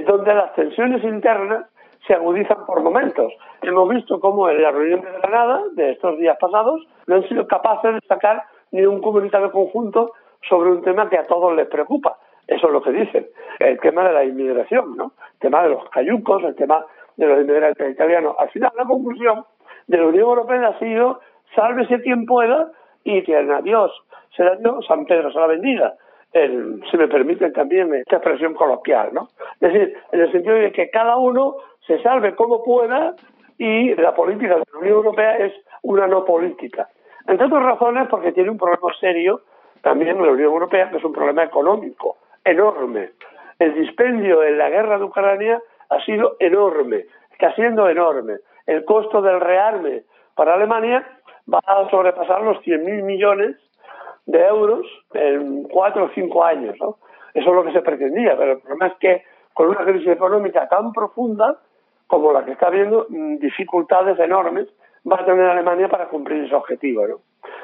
donde 0.05 0.33
las 0.33 0.53
tensiones 0.53 1.03
internas 1.03 1.65
se 2.05 2.13
agudizan 2.13 2.65
por 2.65 2.81
momentos. 2.81 3.33
Hemos 3.61 3.89
visto 3.89 4.19
cómo 4.19 4.49
en 4.49 4.61
la 4.61 4.71
reunión 4.71 5.01
de 5.01 5.11
Granada 5.11 5.61
de 5.73 5.91
estos 5.91 6.17
días 6.17 6.37
pasados 6.39 6.85
no 7.05 7.15
han 7.15 7.27
sido 7.27 7.47
capaces 7.47 7.95
de 7.95 8.01
sacar 8.07 8.43
ni 8.71 8.85
un 8.85 9.01
comunicado 9.01 9.51
conjunto 9.51 10.13
sobre 10.47 10.71
un 10.71 10.81
tema 10.81 11.09
que 11.09 11.17
a 11.17 11.25
todos 11.25 11.55
les 11.55 11.67
preocupa. 11.67 12.17
Eso 12.47 12.67
es 12.67 12.73
lo 12.73 12.81
que 12.81 12.91
dicen. 12.91 13.27
El 13.59 13.79
tema 13.79 14.07
de 14.07 14.13
la 14.13 14.23
inmigración, 14.23 14.95
¿no? 14.95 15.13
El 15.33 15.39
tema 15.39 15.63
de 15.63 15.69
los 15.69 15.89
cayucos, 15.89 16.43
el 16.43 16.55
tema 16.55 16.85
de 17.17 17.27
los 17.27 17.41
inmigrantes 17.41 17.91
italianos. 17.91 18.35
Al 18.39 18.49
final, 18.49 18.71
la 18.77 18.85
conclusión 18.85 19.45
de 19.87 19.97
la 19.97 20.05
Unión 20.05 20.23
Europea 20.23 20.67
ha 20.67 20.79
sido 20.79 21.19
sálvese 21.55 22.01
quien 22.01 22.25
pueda 22.25 22.71
y 23.03 23.23
que 23.23 23.37
el 23.37 23.51
adiós 23.51 23.91
será 24.35 24.57
San 24.87 25.05
Pedro 25.05 25.31
se 25.31 25.39
la 25.39 25.47
bendiga. 25.47 25.93
si 26.31 26.97
me 26.97 27.07
permiten 27.07 27.51
también 27.53 27.93
esta 27.95 28.17
expresión 28.17 28.53
coloquial, 28.53 29.09
¿no? 29.13 29.29
Es 29.59 29.73
decir, 29.73 29.97
en 30.11 30.19
el 30.19 30.31
sentido 30.31 30.55
de 30.55 30.71
que 30.71 30.89
cada 30.89 31.17
uno 31.17 31.55
se 31.85 32.01
salve 32.01 32.35
como 32.35 32.63
pueda 32.63 33.15
y 33.57 33.95
la 33.95 34.13
política 34.13 34.55
de 34.55 34.63
la 34.71 34.79
Unión 34.79 34.95
Europea 34.95 35.37
es 35.37 35.53
una 35.81 36.07
no 36.07 36.25
política. 36.25 36.89
Entre 37.27 37.45
otras 37.45 37.63
razones 37.63 38.07
porque 38.09 38.31
tiene 38.31 38.51
un 38.51 38.57
problema 38.57 38.93
serio 38.99 39.41
también 39.81 40.21
la 40.21 40.31
Unión 40.31 40.51
Europea, 40.51 40.89
que 40.89 40.97
es 40.97 41.03
un 41.03 41.13
problema 41.13 41.43
económico 41.43 42.17
enorme. 42.43 43.11
El 43.59 43.73
dispendio 43.73 44.43
en 44.43 44.57
la 44.57 44.69
guerra 44.69 44.97
de 44.97 45.03
Ucrania 45.03 45.61
ha 45.89 45.99
sido 46.05 46.35
enorme, 46.39 47.05
está 47.31 47.53
siendo 47.55 47.89
enorme. 47.89 48.37
El 48.65 48.85
costo 48.85 49.21
del 49.21 49.39
rearme 49.39 50.03
para 50.35 50.53
Alemania 50.53 51.07
va 51.51 51.59
a 51.65 51.89
sobrepasar 51.89 52.41
los 52.41 52.57
100.000 52.59 53.03
millones 53.03 53.55
de 54.25 54.45
euros 54.45 54.85
en 55.13 55.63
cuatro 55.63 56.05
o 56.05 56.09
cinco 56.13 56.43
años. 56.43 56.75
¿no? 56.79 56.97
Eso 57.33 57.49
es 57.49 57.55
lo 57.55 57.63
que 57.63 57.71
se 57.71 57.81
pretendía, 57.81 58.35
pero 58.37 58.53
el 58.53 58.59
problema 58.59 58.87
es 58.87 58.93
que 58.99 59.23
con 59.57 59.69
una 59.69 59.83
crisis 59.83 60.09
económica 60.09 60.69
tan 60.69 60.93
profunda 60.93 61.57
como 62.05 62.31
la 62.31 62.45
que 62.45 62.51
está 62.51 62.67
habiendo, 62.67 63.07
mm, 63.09 63.37
dificultades 63.37 64.19
enormes 64.19 64.67
va 65.11 65.15
a 65.19 65.25
tener 65.25 65.49
Alemania 65.49 65.89
para 65.89 66.09
cumplir 66.09 66.43
ese 66.43 66.53
objetivo. 66.53 67.07
¿no? 67.07 67.15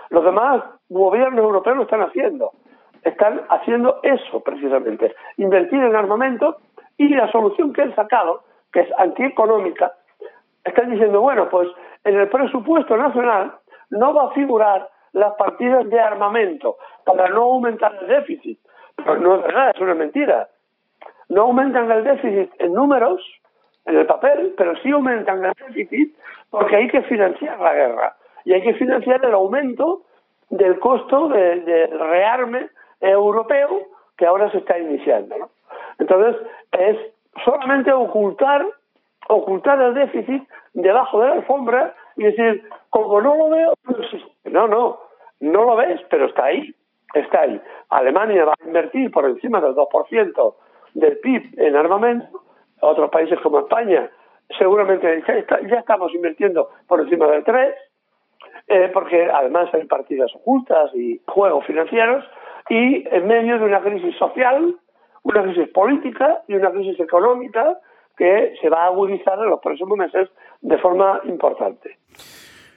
Los 0.09 0.23
demás 0.23 0.63
gobiernos 0.89 1.45
europeos 1.45 1.77
lo 1.77 1.83
están 1.83 2.01
haciendo. 2.01 2.49
Están 3.03 3.41
haciendo 3.47 3.99
eso 4.01 4.39
precisamente, 4.39 5.13
invertir 5.37 5.83
en 5.83 5.95
armamento 5.95 6.57
y 6.97 7.09
la 7.09 7.31
solución 7.31 7.71
que 7.73 7.83
han 7.83 7.93
sacado, 7.93 8.41
que 8.71 8.79
es 8.79 8.89
antieconómica, 8.97 9.93
están 10.63 10.89
diciendo, 10.89 11.21
bueno, 11.21 11.47
pues 11.47 11.67
en 12.05 12.19
el 12.19 12.27
presupuesto 12.27 12.97
nacional 12.97 13.53
no 13.91 14.15
va 14.15 14.29
a 14.29 14.31
figurar 14.31 14.89
las 15.11 15.35
partidas 15.35 15.87
de 15.91 15.99
armamento 15.99 16.77
para 17.05 17.29
no 17.29 17.43
aumentar 17.43 17.95
el 18.01 18.07
déficit. 18.07 18.57
Pero 18.95 19.17
no 19.17 19.35
es 19.35 19.43
verdad, 19.43 19.71
es 19.75 19.81
una 19.81 19.93
mentira. 19.93 20.49
No 21.29 21.43
aumentan 21.43 21.91
el 21.91 22.03
déficit 22.03 22.51
en 22.59 22.73
números, 22.73 23.21
en 23.85 23.97
el 23.97 24.05
papel, 24.05 24.53
pero 24.57 24.75
sí 24.77 24.91
aumentan 24.91 25.43
el 25.43 25.53
déficit 25.53 26.15
porque 26.49 26.75
hay 26.75 26.87
que 26.87 27.01
financiar 27.03 27.59
la 27.59 27.73
guerra 27.73 28.15
y 28.45 28.53
hay 28.53 28.61
que 28.61 28.73
financiar 28.75 29.23
el 29.25 29.33
aumento 29.33 30.03
del 30.49 30.79
costo 30.79 31.29
del 31.29 31.65
rearme 31.99 32.69
europeo 33.01 33.87
que 34.17 34.25
ahora 34.25 34.51
se 34.51 34.59
está 34.59 34.77
iniciando. 34.77 35.37
¿no? 35.37 35.49
Entonces, 35.99 36.41
es 36.71 36.97
solamente 37.43 37.91
ocultar, 37.91 38.65
ocultar 39.29 39.81
el 39.81 39.93
déficit 39.93 40.43
debajo 40.73 41.21
de 41.21 41.27
la 41.27 41.33
alfombra 41.33 41.95
y 42.15 42.23
decir, 42.23 42.69
como 42.89 43.21
no 43.21 43.35
lo 43.35 43.49
veo. 43.49 43.73
No, 44.45 44.67
no, 44.67 44.99
no 45.39 45.63
lo 45.63 45.75
ves, 45.75 45.99
pero 46.09 46.25
está 46.25 46.45
ahí, 46.45 46.73
está 47.13 47.41
ahí. 47.41 47.59
Alemania 47.89 48.45
va 48.45 48.53
a 48.53 48.67
invertir 48.67 49.09
por 49.11 49.25
encima 49.25 49.59
del 49.61 49.73
2% 49.73 50.55
del 50.93 51.17
PIB 51.19 51.59
en 51.59 51.75
armamento, 51.75 52.43
otros 52.81 53.09
países 53.09 53.39
como 53.41 53.59
España 53.59 54.09
seguramente 54.57 55.23
ya, 55.69 55.79
estamos 55.79 56.13
invirtiendo 56.13 56.69
por 56.87 57.01
encima 57.01 57.27
del 57.27 57.43
3%, 57.43 57.73
eh, 58.67 58.89
porque 58.93 59.29
además 59.31 59.69
hay 59.73 59.85
partidas 59.85 60.33
ocultas 60.35 60.91
y 60.93 61.21
juegos 61.27 61.65
financieros, 61.65 62.23
y 62.69 63.07
en 63.09 63.27
medio 63.27 63.59
de 63.59 63.65
una 63.65 63.81
crisis 63.81 64.15
social, 64.17 64.75
una 65.23 65.43
crisis 65.43 65.69
política 65.69 66.41
y 66.47 66.55
una 66.55 66.71
crisis 66.71 66.99
económica 66.99 67.79
que 68.17 68.53
se 68.61 68.69
va 68.69 68.83
a 68.83 68.87
agudizar 68.87 69.39
en 69.39 69.49
los 69.49 69.59
próximos 69.59 69.97
meses 69.97 70.29
de 70.61 70.77
forma 70.77 71.19
importante. 71.25 71.97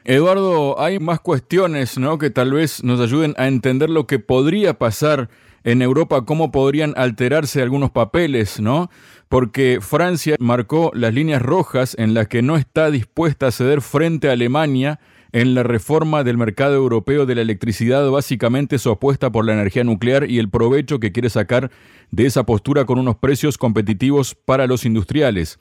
Eduardo, 0.04 0.78
hay 0.78 0.98
más 0.98 1.20
cuestiones 1.20 1.98
¿no? 1.98 2.18
que 2.18 2.30
tal 2.30 2.52
vez 2.52 2.82
nos 2.84 3.00
ayuden 3.00 3.34
a 3.36 3.48
entender 3.48 3.90
lo 3.90 4.06
que 4.06 4.18
podría 4.18 4.74
pasar 4.74 5.28
en 5.66 5.82
Europa, 5.82 6.24
cómo 6.24 6.52
podrían 6.52 6.94
alterarse 6.96 7.60
algunos 7.60 7.90
papeles, 7.90 8.60
¿no? 8.60 8.88
Porque 9.28 9.80
Francia 9.82 10.36
marcó 10.38 10.92
las 10.94 11.12
líneas 11.12 11.42
rojas 11.42 11.96
en 11.98 12.14
las 12.14 12.28
que 12.28 12.40
no 12.40 12.56
está 12.56 12.88
dispuesta 12.92 13.48
a 13.48 13.50
ceder 13.50 13.82
frente 13.82 14.28
a 14.28 14.32
Alemania 14.32 15.00
en 15.32 15.56
la 15.56 15.64
reforma 15.64 16.22
del 16.22 16.38
mercado 16.38 16.76
europeo 16.76 17.26
de 17.26 17.34
la 17.34 17.42
electricidad 17.42 18.08
básicamente 18.08 18.78
su 18.78 18.90
apuesta 18.90 19.32
por 19.32 19.44
la 19.44 19.54
energía 19.54 19.82
nuclear 19.82 20.30
y 20.30 20.38
el 20.38 20.48
provecho 20.48 21.00
que 21.00 21.10
quiere 21.10 21.30
sacar 21.30 21.72
de 22.12 22.26
esa 22.26 22.46
postura 22.46 22.84
con 22.84 23.00
unos 23.00 23.16
precios 23.16 23.58
competitivos 23.58 24.36
para 24.36 24.68
los 24.68 24.84
industriales. 24.84 25.58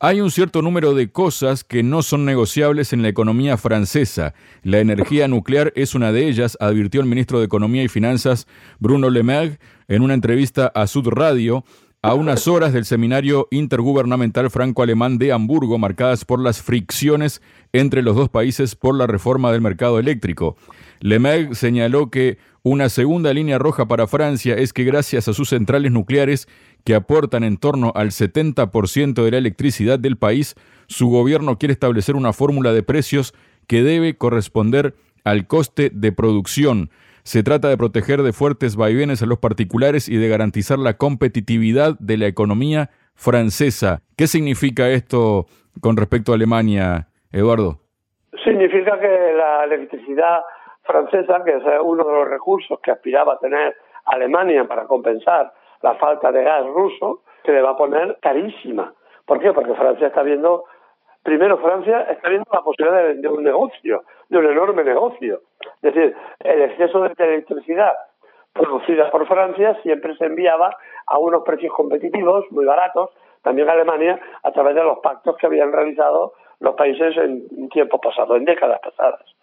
Hay 0.00 0.20
un 0.20 0.30
cierto 0.30 0.60
número 0.60 0.92
de 0.92 1.12
cosas 1.12 1.62
que 1.62 1.82
no 1.84 2.02
son 2.02 2.24
negociables 2.24 2.92
en 2.92 3.02
la 3.02 3.08
economía 3.08 3.56
francesa. 3.56 4.34
La 4.62 4.80
energía 4.80 5.28
nuclear 5.28 5.72
es 5.76 5.94
una 5.94 6.10
de 6.10 6.26
ellas, 6.26 6.58
advirtió 6.60 7.00
el 7.00 7.06
ministro 7.06 7.38
de 7.38 7.46
Economía 7.46 7.84
y 7.84 7.88
Finanzas 7.88 8.46
Bruno 8.80 9.08
Le 9.08 9.22
Maire 9.22 9.58
en 9.86 10.02
una 10.02 10.14
entrevista 10.14 10.66
a 10.74 10.88
Sud 10.88 11.08
Radio 11.08 11.64
a 12.02 12.12
unas 12.12 12.48
horas 12.48 12.74
del 12.74 12.84
seminario 12.84 13.48
intergubernamental 13.50 14.50
franco-alemán 14.50 15.16
de 15.16 15.32
Hamburgo, 15.32 15.78
marcadas 15.78 16.26
por 16.26 16.38
las 16.38 16.60
fricciones 16.60 17.40
entre 17.72 18.02
los 18.02 18.14
dos 18.14 18.28
países 18.28 18.74
por 18.76 18.94
la 18.94 19.06
reforma 19.06 19.52
del 19.52 19.62
mercado 19.62 19.98
eléctrico. 19.98 20.56
Lemeg 21.00 21.54
señaló 21.54 22.10
que 22.10 22.36
una 22.66 22.88
segunda 22.88 23.34
línea 23.34 23.58
roja 23.58 23.86
para 23.86 24.06
Francia 24.06 24.54
es 24.54 24.72
que 24.72 24.84
gracias 24.84 25.28
a 25.28 25.34
sus 25.34 25.50
centrales 25.50 25.92
nucleares, 25.92 26.48
que 26.82 26.94
aportan 26.94 27.44
en 27.44 27.58
torno 27.58 27.92
al 27.94 28.08
70% 28.08 29.22
de 29.22 29.30
la 29.30 29.36
electricidad 29.36 29.98
del 29.98 30.16
país, 30.16 30.54
su 30.86 31.10
gobierno 31.10 31.58
quiere 31.58 31.74
establecer 31.74 32.16
una 32.16 32.32
fórmula 32.32 32.72
de 32.72 32.82
precios 32.82 33.34
que 33.68 33.82
debe 33.82 34.16
corresponder 34.16 34.94
al 35.24 35.46
coste 35.46 35.90
de 35.92 36.10
producción. 36.12 36.88
Se 37.22 37.42
trata 37.42 37.68
de 37.68 37.76
proteger 37.76 38.22
de 38.22 38.32
fuertes 38.32 38.76
vaivenes 38.76 39.22
a 39.22 39.26
los 39.26 39.40
particulares 39.40 40.08
y 40.08 40.16
de 40.16 40.28
garantizar 40.30 40.78
la 40.78 40.96
competitividad 40.96 41.98
de 41.98 42.16
la 42.16 42.28
economía 42.28 42.88
francesa. 43.14 44.00
¿Qué 44.16 44.26
significa 44.26 44.88
esto 44.88 45.44
con 45.82 45.98
respecto 45.98 46.32
a 46.32 46.36
Alemania, 46.36 47.08
Eduardo? 47.30 47.80
Significa 48.42 48.98
que 48.98 49.34
la 49.36 49.64
electricidad 49.64 50.40
francesa, 50.84 51.42
que 51.44 51.56
es 51.56 51.62
uno 51.82 52.04
de 52.04 52.12
los 52.12 52.28
recursos 52.28 52.78
que 52.80 52.90
aspiraba 52.90 53.34
a 53.34 53.38
tener 53.38 53.76
Alemania 54.06 54.64
para 54.64 54.84
compensar 54.84 55.52
la 55.82 55.94
falta 55.94 56.30
de 56.30 56.44
gas 56.44 56.66
ruso, 56.66 57.22
se 57.44 57.52
le 57.52 57.62
va 57.62 57.70
a 57.70 57.76
poner 57.76 58.18
carísima. 58.20 58.92
¿Por 59.26 59.40
qué? 59.40 59.52
Porque 59.52 59.74
Francia 59.74 60.08
está 60.08 60.22
viendo, 60.22 60.64
primero 61.22 61.58
Francia 61.58 62.02
está 62.10 62.28
viendo 62.28 62.48
la 62.52 62.62
posibilidad 62.62 63.14
de, 63.14 63.28
un 63.28 63.42
negocio, 63.42 64.04
de 64.28 64.38
un 64.38 64.46
enorme 64.46 64.84
negocio. 64.84 65.40
Es 65.82 65.94
decir, 65.94 66.16
el 66.40 66.62
exceso 66.62 67.00
de 67.02 67.12
electricidad 67.16 67.94
producida 68.52 69.10
por 69.10 69.26
Francia 69.26 69.76
siempre 69.82 70.16
se 70.16 70.26
enviaba 70.26 70.76
a 71.06 71.18
unos 71.18 71.42
precios 71.42 71.72
competitivos, 71.74 72.44
muy 72.50 72.64
baratos, 72.64 73.10
también 73.42 73.68
a 73.68 73.72
Alemania, 73.72 74.18
a 74.42 74.52
través 74.52 74.74
de 74.74 74.82
los 74.82 74.98
pactos 75.00 75.36
que 75.36 75.46
habían 75.46 75.72
realizado 75.72 76.32
los 76.60 76.74
países 76.76 77.16
en 77.16 77.68
tiempos 77.68 78.00
pasados, 78.02 78.36
en 78.38 78.44
décadas 78.44 78.80
pasadas. 78.80 79.34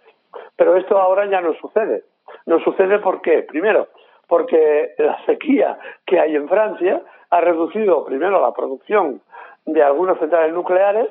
Pero 0.56 0.76
esto 0.76 0.98
ahora 0.98 1.26
ya 1.26 1.42
no 1.42 1.54
sucede. 1.56 2.04
No 2.46 2.60
sucede 2.60 3.00
¿por 3.00 3.22
qué? 3.22 3.44
Primero, 3.44 3.88
porque 4.28 4.94
la 4.98 5.24
sequía 5.26 5.78
que 6.06 6.20
hay 6.20 6.36
en 6.36 6.48
Francia 6.48 7.02
ha 7.30 7.42
reducido 7.42 8.06
primero 8.06 8.42
la 8.42 8.54
producción 8.54 9.22
de 9.66 9.84
algunas 9.84 10.20
centrales 10.20 10.54
nucleares 10.54 11.10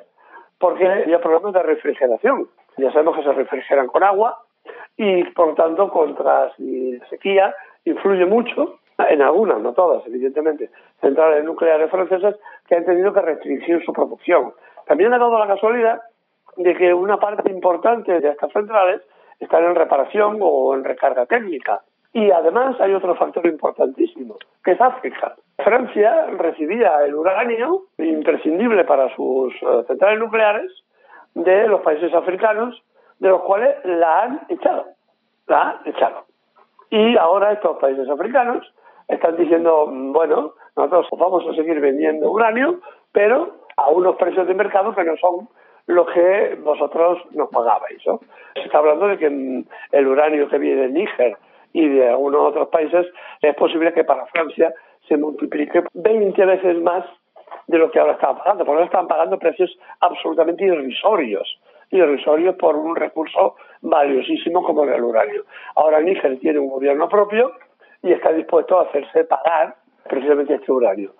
porque 0.58 0.86
había 0.86 1.20
problemas 1.20 1.54
de 1.54 1.62
refrigeración. 1.62 2.48
Ya 2.76 2.92
sabemos 2.92 3.16
que 3.16 3.22
se 3.22 3.32
refrigeran 3.32 3.88
con 3.88 4.02
agua 4.02 4.42
y, 4.96 5.24
por 5.24 5.54
tanto, 5.54 5.90
contra 5.90 6.52
la 6.58 7.06
sequía 7.08 7.54
influye 7.84 8.26
mucho 8.26 8.78
en 9.08 9.22
algunas, 9.22 9.60
no 9.60 9.72
todas, 9.72 10.06
evidentemente, 10.06 10.70
centrales 11.00 11.44
nucleares 11.44 11.90
francesas 11.90 12.36
que 12.68 12.76
han 12.76 12.84
tenido 12.84 13.12
que 13.12 13.22
restringir 13.22 13.82
su 13.84 13.92
producción. 13.92 14.52
También 14.86 15.12
ha 15.14 15.18
dado 15.18 15.38
la 15.38 15.46
casualidad 15.46 16.00
de 16.56 16.74
que 16.74 16.92
una 16.92 17.18
parte 17.18 17.50
importante 17.50 18.20
de 18.20 18.28
estas 18.28 18.52
centrales 18.52 19.02
están 19.38 19.64
en 19.64 19.74
reparación 19.74 20.38
o 20.40 20.74
en 20.74 20.84
recarga 20.84 21.26
técnica. 21.26 21.82
Y 22.12 22.30
además 22.30 22.80
hay 22.80 22.92
otro 22.92 23.14
factor 23.14 23.46
importantísimo, 23.46 24.36
que 24.64 24.72
es 24.72 24.80
África. 24.80 25.36
Francia 25.62 26.26
recibía 26.38 27.04
el 27.04 27.14
uranio 27.14 27.84
imprescindible 27.98 28.84
para 28.84 29.14
sus 29.14 29.54
eh, 29.54 29.84
centrales 29.86 30.18
nucleares 30.18 30.70
de 31.34 31.68
los 31.68 31.80
países 31.82 32.12
africanos, 32.12 32.82
de 33.20 33.28
los 33.28 33.42
cuales 33.42 33.76
la 33.84 34.22
han 34.22 34.40
echado. 34.48 34.86
La 35.46 35.70
han 35.70 35.76
echado. 35.84 36.24
Y 36.90 37.16
ahora 37.16 37.52
estos 37.52 37.78
países 37.78 38.08
africanos 38.08 38.66
están 39.06 39.36
diciendo, 39.36 39.86
bueno, 39.88 40.54
nosotros 40.76 41.06
vamos 41.12 41.44
a 41.46 41.54
seguir 41.54 41.80
vendiendo 41.80 42.30
uranio, 42.30 42.80
pero 43.12 43.60
a 43.76 43.90
unos 43.90 44.16
precios 44.16 44.46
de 44.48 44.54
mercado 44.54 44.94
que 44.94 45.04
no 45.04 45.16
son 45.16 45.48
los 45.86 46.06
que 46.10 46.58
vosotros 46.62 47.18
nos 47.32 47.48
pagabais. 47.50 48.04
¿no? 48.06 48.20
Se 48.54 48.62
está 48.62 48.78
hablando 48.78 49.08
de 49.08 49.18
que 49.18 49.64
el 49.92 50.06
uranio 50.06 50.48
que 50.48 50.58
viene 50.58 50.82
de 50.82 50.88
Níger 50.88 51.36
y 51.72 51.88
de 51.88 52.08
algunos 52.08 52.48
otros 52.48 52.68
países 52.68 53.06
es 53.42 53.54
posible 53.54 53.92
que 53.92 54.04
para 54.04 54.26
Francia 54.26 54.72
se 55.08 55.16
multiplique 55.16 55.82
20 55.94 56.44
veces 56.44 56.80
más 56.82 57.04
de 57.66 57.78
lo 57.78 57.90
que 57.90 58.00
ahora 58.00 58.12
están 58.12 58.36
pagando, 58.36 58.64
porque 58.64 58.76
ahora 58.76 58.86
están 58.86 59.08
pagando 59.08 59.38
precios 59.38 59.76
absolutamente 60.00 60.64
irrisorios, 60.64 61.60
irrisorios 61.90 62.56
por 62.56 62.76
un 62.76 62.96
recurso 62.96 63.56
valiosísimo 63.82 64.62
como 64.62 64.84
el 64.84 65.02
uranio. 65.02 65.44
Ahora 65.76 66.00
Níger 66.00 66.38
tiene 66.38 66.58
un 66.58 66.68
gobierno 66.68 67.08
propio 67.08 67.52
y 68.02 68.12
está 68.12 68.32
dispuesto 68.32 68.78
a 68.78 68.84
hacerse 68.84 69.24
pagar 69.24 69.76
precisamente 70.08 70.54
este 70.54 70.72
uranio. 70.72 71.12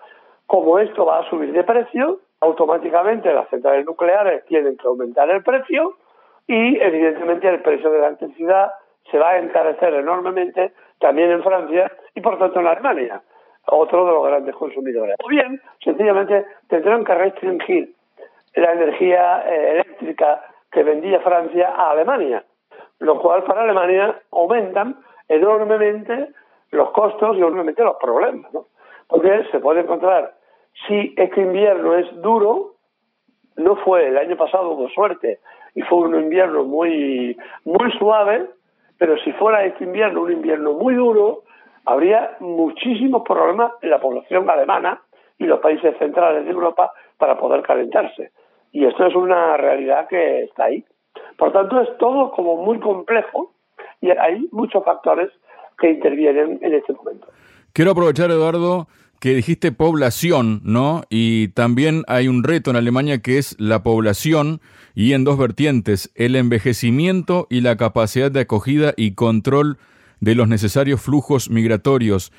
Como 0.45 0.79
esto 0.79 1.05
va 1.05 1.19
a 1.19 1.29
subir 1.29 1.53
de 1.53 1.63
precio, 1.63 2.19
automáticamente 2.41 3.33
las 3.33 3.47
centrales 3.49 3.85
nucleares 3.85 4.45
tienen 4.45 4.77
que 4.77 4.87
aumentar 4.87 5.29
el 5.29 5.43
precio 5.43 5.97
y 6.47 6.77
evidentemente 6.79 7.47
el 7.47 7.61
precio 7.61 7.89
de 7.91 7.99
la 7.99 8.07
electricidad 8.07 8.71
se 9.09 9.17
va 9.17 9.31
a 9.31 9.39
encarecer 9.39 9.93
enormemente 9.93 10.73
también 10.99 11.31
en 11.31 11.43
Francia 11.43 11.91
y 12.13 12.21
por 12.21 12.37
tanto 12.37 12.59
en 12.59 12.67
Alemania, 12.67 13.21
otro 13.67 14.05
de 14.05 14.11
los 14.11 14.25
grandes 14.25 14.55
consumidores. 14.55 15.15
O 15.23 15.27
bien, 15.27 15.61
sencillamente 15.83 16.45
tendrán 16.67 17.03
que 17.03 17.15
restringir 17.15 17.93
la 18.55 18.73
energía 18.73 19.43
eh, 19.47 19.71
eléctrica 19.71 20.43
que 20.71 20.83
vendía 20.83 21.19
Francia 21.21 21.69
a 21.69 21.91
Alemania, 21.91 22.43
lo 22.99 23.19
cual 23.19 23.43
para 23.43 23.63
Alemania 23.63 24.19
aumentan 24.31 24.97
enormemente 25.27 26.29
los 26.71 26.91
costos 26.91 27.35
y 27.35 27.39
enormemente 27.39 27.83
los 27.83 27.97
problemas, 27.97 28.51
¿no? 28.53 28.67
Porque 29.07 29.45
se 29.51 29.59
puede 29.59 29.81
encontrar, 29.81 30.33
si 30.87 31.13
este 31.17 31.41
invierno 31.41 31.95
es 31.95 32.07
duro, 32.21 32.75
no 33.57 33.75
fue 33.77 34.07
el 34.07 34.17
año 34.17 34.37
pasado 34.37 34.71
hubo 34.71 34.89
suerte 34.89 35.39
y 35.75 35.81
fue 35.83 35.99
un 35.99 36.15
invierno 36.15 36.63
muy 36.63 37.37
muy 37.65 37.91
suave, 37.97 38.47
pero 38.97 39.17
si 39.23 39.31
fuera 39.33 39.63
este 39.65 39.83
invierno 39.83 40.21
un 40.21 40.31
invierno 40.31 40.73
muy 40.73 40.95
duro, 40.95 41.43
habría 41.85 42.37
muchísimos 42.39 43.23
problemas 43.23 43.73
en 43.81 43.89
la 43.89 43.99
población 43.99 44.49
alemana 44.49 45.01
y 45.37 45.45
los 45.45 45.59
países 45.59 45.97
centrales 45.97 46.45
de 46.45 46.51
Europa 46.51 46.91
para 47.17 47.37
poder 47.37 47.61
calentarse. 47.63 48.31
Y 48.71 48.85
esto 48.85 49.05
es 49.05 49.15
una 49.15 49.57
realidad 49.57 50.07
que 50.07 50.43
está 50.43 50.65
ahí. 50.65 50.85
Por 51.37 51.51
tanto, 51.51 51.81
es 51.81 51.97
todo 51.97 52.31
como 52.31 52.57
muy 52.57 52.79
complejo 52.79 53.53
y 53.99 54.11
hay 54.11 54.47
muchos 54.51 54.83
factores 54.83 55.29
que 55.77 55.89
intervienen 55.89 56.59
en 56.61 56.73
este 56.73 56.93
momento. 56.93 57.27
Quiero 57.73 57.91
aprovechar, 57.91 58.29
Eduardo, 58.29 58.87
que 59.21 59.35
dijiste 59.35 59.71
población, 59.71 60.61
¿no? 60.65 61.03
Y 61.11 61.49
también 61.49 62.01
hay 62.07 62.27
un 62.27 62.43
reto 62.43 62.71
en 62.71 62.75
Alemania 62.75 63.21
que 63.21 63.37
es 63.37 63.55
la 63.59 63.83
población 63.83 64.61
y 64.95 65.13
en 65.13 65.23
dos 65.23 65.37
vertientes, 65.37 66.11
el 66.15 66.35
envejecimiento 66.35 67.45
y 67.47 67.61
la 67.61 67.77
capacidad 67.77 68.31
de 68.31 68.41
acogida 68.41 68.93
y 68.97 69.13
control 69.13 69.77
de 70.21 70.33
los 70.33 70.47
necesarios 70.47 71.01
flujos 71.01 71.51
migratorios. 71.51 72.33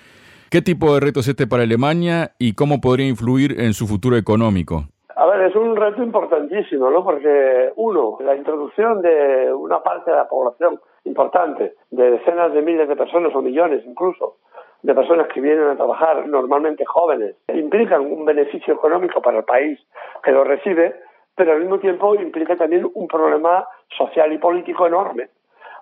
¿Qué 0.50 0.60
tipo 0.60 0.92
de 0.92 1.00
reto 1.00 1.20
es 1.20 1.28
este 1.28 1.46
para 1.46 1.62
Alemania 1.62 2.32
y 2.40 2.54
cómo 2.54 2.80
podría 2.80 3.06
influir 3.06 3.60
en 3.60 3.74
su 3.74 3.86
futuro 3.86 4.16
económico? 4.16 4.88
A 5.14 5.26
ver, 5.26 5.42
es 5.42 5.54
un 5.54 5.76
reto 5.76 6.02
importantísimo, 6.02 6.90
¿no? 6.90 7.04
Porque, 7.04 7.70
uno, 7.76 8.18
la 8.24 8.34
introducción 8.34 9.02
de 9.02 9.54
una 9.54 9.80
parte 9.84 10.10
de 10.10 10.16
la 10.16 10.28
población 10.28 10.80
importante, 11.04 11.74
de 11.92 12.10
decenas 12.10 12.52
de 12.52 12.62
miles 12.62 12.88
de 12.88 12.96
personas 12.96 13.32
o 13.36 13.40
millones 13.40 13.84
incluso, 13.86 14.38
de 14.82 14.94
personas 14.94 15.28
que 15.28 15.40
vienen 15.40 15.68
a 15.68 15.76
trabajar, 15.76 16.26
normalmente 16.26 16.84
jóvenes, 16.84 17.36
implican 17.48 18.00
un 18.00 18.24
beneficio 18.24 18.74
económico 18.74 19.22
para 19.22 19.38
el 19.38 19.44
país 19.44 19.78
que 20.22 20.32
lo 20.32 20.44
recibe, 20.44 20.96
pero 21.36 21.52
al 21.52 21.60
mismo 21.60 21.78
tiempo 21.78 22.14
implica 22.16 22.56
también 22.56 22.90
un 22.92 23.06
problema 23.06 23.66
social 23.96 24.32
y 24.32 24.38
político 24.38 24.86
enorme, 24.86 25.28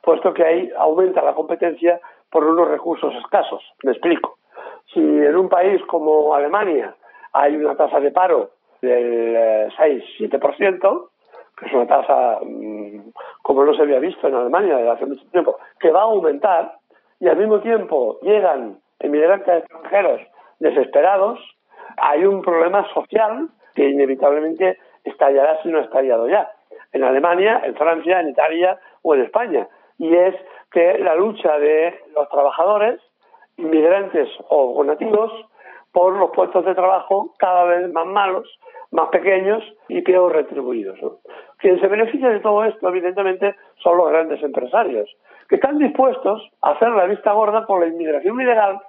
puesto 0.02 0.34
que 0.34 0.44
ahí 0.44 0.70
aumenta 0.76 1.22
la 1.22 1.34
competencia 1.34 1.98
por 2.30 2.44
unos 2.44 2.68
recursos 2.68 3.14
escasos. 3.16 3.62
Me 3.82 3.92
explico. 3.92 4.38
Si 4.92 5.00
en 5.00 5.36
un 5.36 5.48
país 5.48 5.82
como 5.86 6.34
Alemania 6.34 6.94
hay 7.32 7.56
una 7.56 7.76
tasa 7.76 8.00
de 8.00 8.10
paro 8.10 8.50
del 8.82 9.70
6-7%, 9.72 10.10
eh, 10.20 11.08
que 11.56 11.66
es 11.66 11.72
una 11.72 11.86
tasa 11.86 12.38
mm, 12.42 13.10
como 13.42 13.64
no 13.64 13.74
se 13.74 13.82
había 13.82 13.98
visto 13.98 14.28
en 14.28 14.34
Alemania 14.34 14.76
desde 14.76 14.90
hace 14.90 15.06
mucho 15.06 15.24
tiempo, 15.30 15.56
que 15.78 15.90
va 15.90 16.00
a 16.00 16.04
aumentar 16.04 16.74
y 17.18 17.28
al 17.28 17.36
mismo 17.36 17.60
tiempo 17.60 18.18
llegan 18.22 18.78
inmigrantes 19.00 19.58
extranjeros 19.58 20.20
desesperados, 20.58 21.38
hay 21.96 22.24
un 22.24 22.42
problema 22.42 22.86
social 22.92 23.48
que 23.74 23.88
inevitablemente 23.88 24.78
estallará 25.04 25.62
si 25.62 25.68
no 25.68 25.78
ha 25.78 25.82
estallado 25.82 26.28
ya. 26.28 26.50
En 26.92 27.04
Alemania, 27.04 27.62
en 27.64 27.74
Francia, 27.76 28.20
en 28.20 28.28
Italia 28.28 28.78
o 29.02 29.14
en 29.14 29.22
España. 29.22 29.68
Y 29.98 30.14
es 30.14 30.34
que 30.72 30.98
la 30.98 31.14
lucha 31.14 31.58
de 31.58 31.98
los 32.14 32.28
trabajadores, 32.28 33.00
inmigrantes 33.56 34.28
o 34.48 34.82
nativos, 34.84 35.32
por 35.92 36.16
los 36.16 36.30
puestos 36.30 36.64
de 36.64 36.74
trabajo 36.74 37.34
cada 37.38 37.64
vez 37.64 37.92
más 37.92 38.06
malos, 38.06 38.48
más 38.90 39.08
pequeños 39.08 39.62
y 39.88 40.02
peor 40.02 40.32
retribuidos. 40.32 40.98
Quien 41.58 41.80
se 41.80 41.86
beneficia 41.86 42.28
de 42.28 42.40
todo 42.40 42.64
esto, 42.64 42.88
evidentemente, 42.88 43.54
son 43.82 43.98
los 43.98 44.08
grandes 44.10 44.42
empresarios, 44.42 45.08
que 45.48 45.56
están 45.56 45.78
dispuestos 45.78 46.48
a 46.62 46.70
hacer 46.70 46.90
la 46.90 47.06
vista 47.06 47.32
gorda 47.32 47.66
por 47.66 47.80
la 47.80 47.86
inmigración 47.86 48.40
ilegal. 48.40 48.80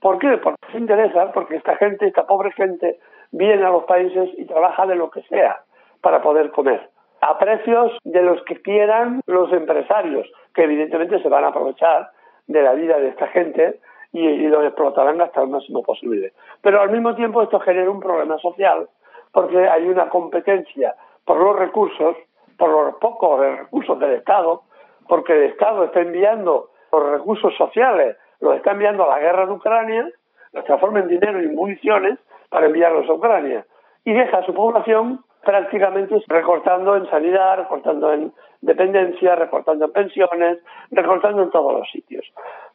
¿Por 0.00 0.18
qué? 0.18 0.38
Porque 0.38 0.58
se 0.72 0.78
interesa, 0.78 1.32
porque 1.32 1.56
esta 1.56 1.76
gente, 1.76 2.06
esta 2.06 2.26
pobre 2.26 2.52
gente, 2.52 2.98
viene 3.32 3.64
a 3.64 3.70
los 3.70 3.84
países 3.84 4.30
y 4.36 4.44
trabaja 4.46 4.86
de 4.86 4.96
lo 4.96 5.10
que 5.10 5.22
sea 5.22 5.60
para 6.00 6.22
poder 6.22 6.50
comer 6.50 6.88
a 7.20 7.38
precios 7.38 7.98
de 8.04 8.22
los 8.22 8.42
que 8.44 8.60
quieran 8.62 9.20
los 9.26 9.52
empresarios, 9.52 10.26
que 10.54 10.64
evidentemente 10.64 11.20
se 11.22 11.28
van 11.28 11.44
a 11.44 11.48
aprovechar 11.48 12.10
de 12.46 12.62
la 12.62 12.72
vida 12.72 12.98
de 12.98 13.08
esta 13.08 13.28
gente 13.28 13.78
y, 14.12 14.26
y 14.26 14.48
los 14.48 14.64
explotarán 14.64 15.20
hasta 15.20 15.42
el 15.42 15.48
máximo 15.48 15.82
posible. 15.82 16.32
Pero 16.62 16.80
al 16.80 16.90
mismo 16.90 17.14
tiempo 17.14 17.42
esto 17.42 17.60
genera 17.60 17.90
un 17.90 18.00
problema 18.00 18.38
social 18.38 18.88
porque 19.32 19.68
hay 19.68 19.86
una 19.86 20.08
competencia 20.08 20.94
por 21.24 21.38
los 21.38 21.56
recursos, 21.56 22.16
por 22.58 22.70
los 22.70 22.94
pocos 22.96 23.40
recursos 23.40 23.98
del 24.00 24.12
Estado, 24.12 24.62
porque 25.06 25.32
el 25.32 25.42
Estado 25.50 25.84
está 25.84 26.00
enviando 26.00 26.70
los 26.90 27.10
recursos 27.10 27.54
sociales, 27.56 28.16
los 28.40 28.56
está 28.56 28.72
enviando 28.72 29.04
a 29.04 29.16
la 29.16 29.20
guerra 29.20 29.46
de 29.46 29.52
Ucrania, 29.52 30.08
los 30.52 30.64
transforma 30.64 31.00
en 31.00 31.08
dinero 31.08 31.42
y 31.42 31.48
municiones 31.48 32.18
para 32.48 32.66
enviarlos 32.66 33.08
a 33.08 33.12
Ucrania, 33.12 33.64
y 34.04 34.12
deja 34.12 34.38
a 34.38 34.44
su 34.44 34.54
población 34.54 35.24
prácticamente 35.44 36.22
recortando 36.28 36.96
en 36.96 37.08
sanidad, 37.08 37.58
recortando 37.58 38.12
en 38.12 38.32
dependencia, 38.60 39.36
recortando 39.36 39.86
en 39.86 39.92
pensiones, 39.92 40.58
recortando 40.90 41.42
en 41.42 41.50
todos 41.50 41.72
los 41.72 41.90
sitios. 41.90 42.24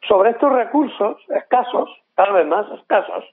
Sobre 0.08 0.30
estos 0.30 0.52
recursos 0.52 1.16
escasos, 1.28 1.90
cada 2.16 2.32
vez 2.32 2.46
más 2.46 2.66
escasos, 2.72 3.24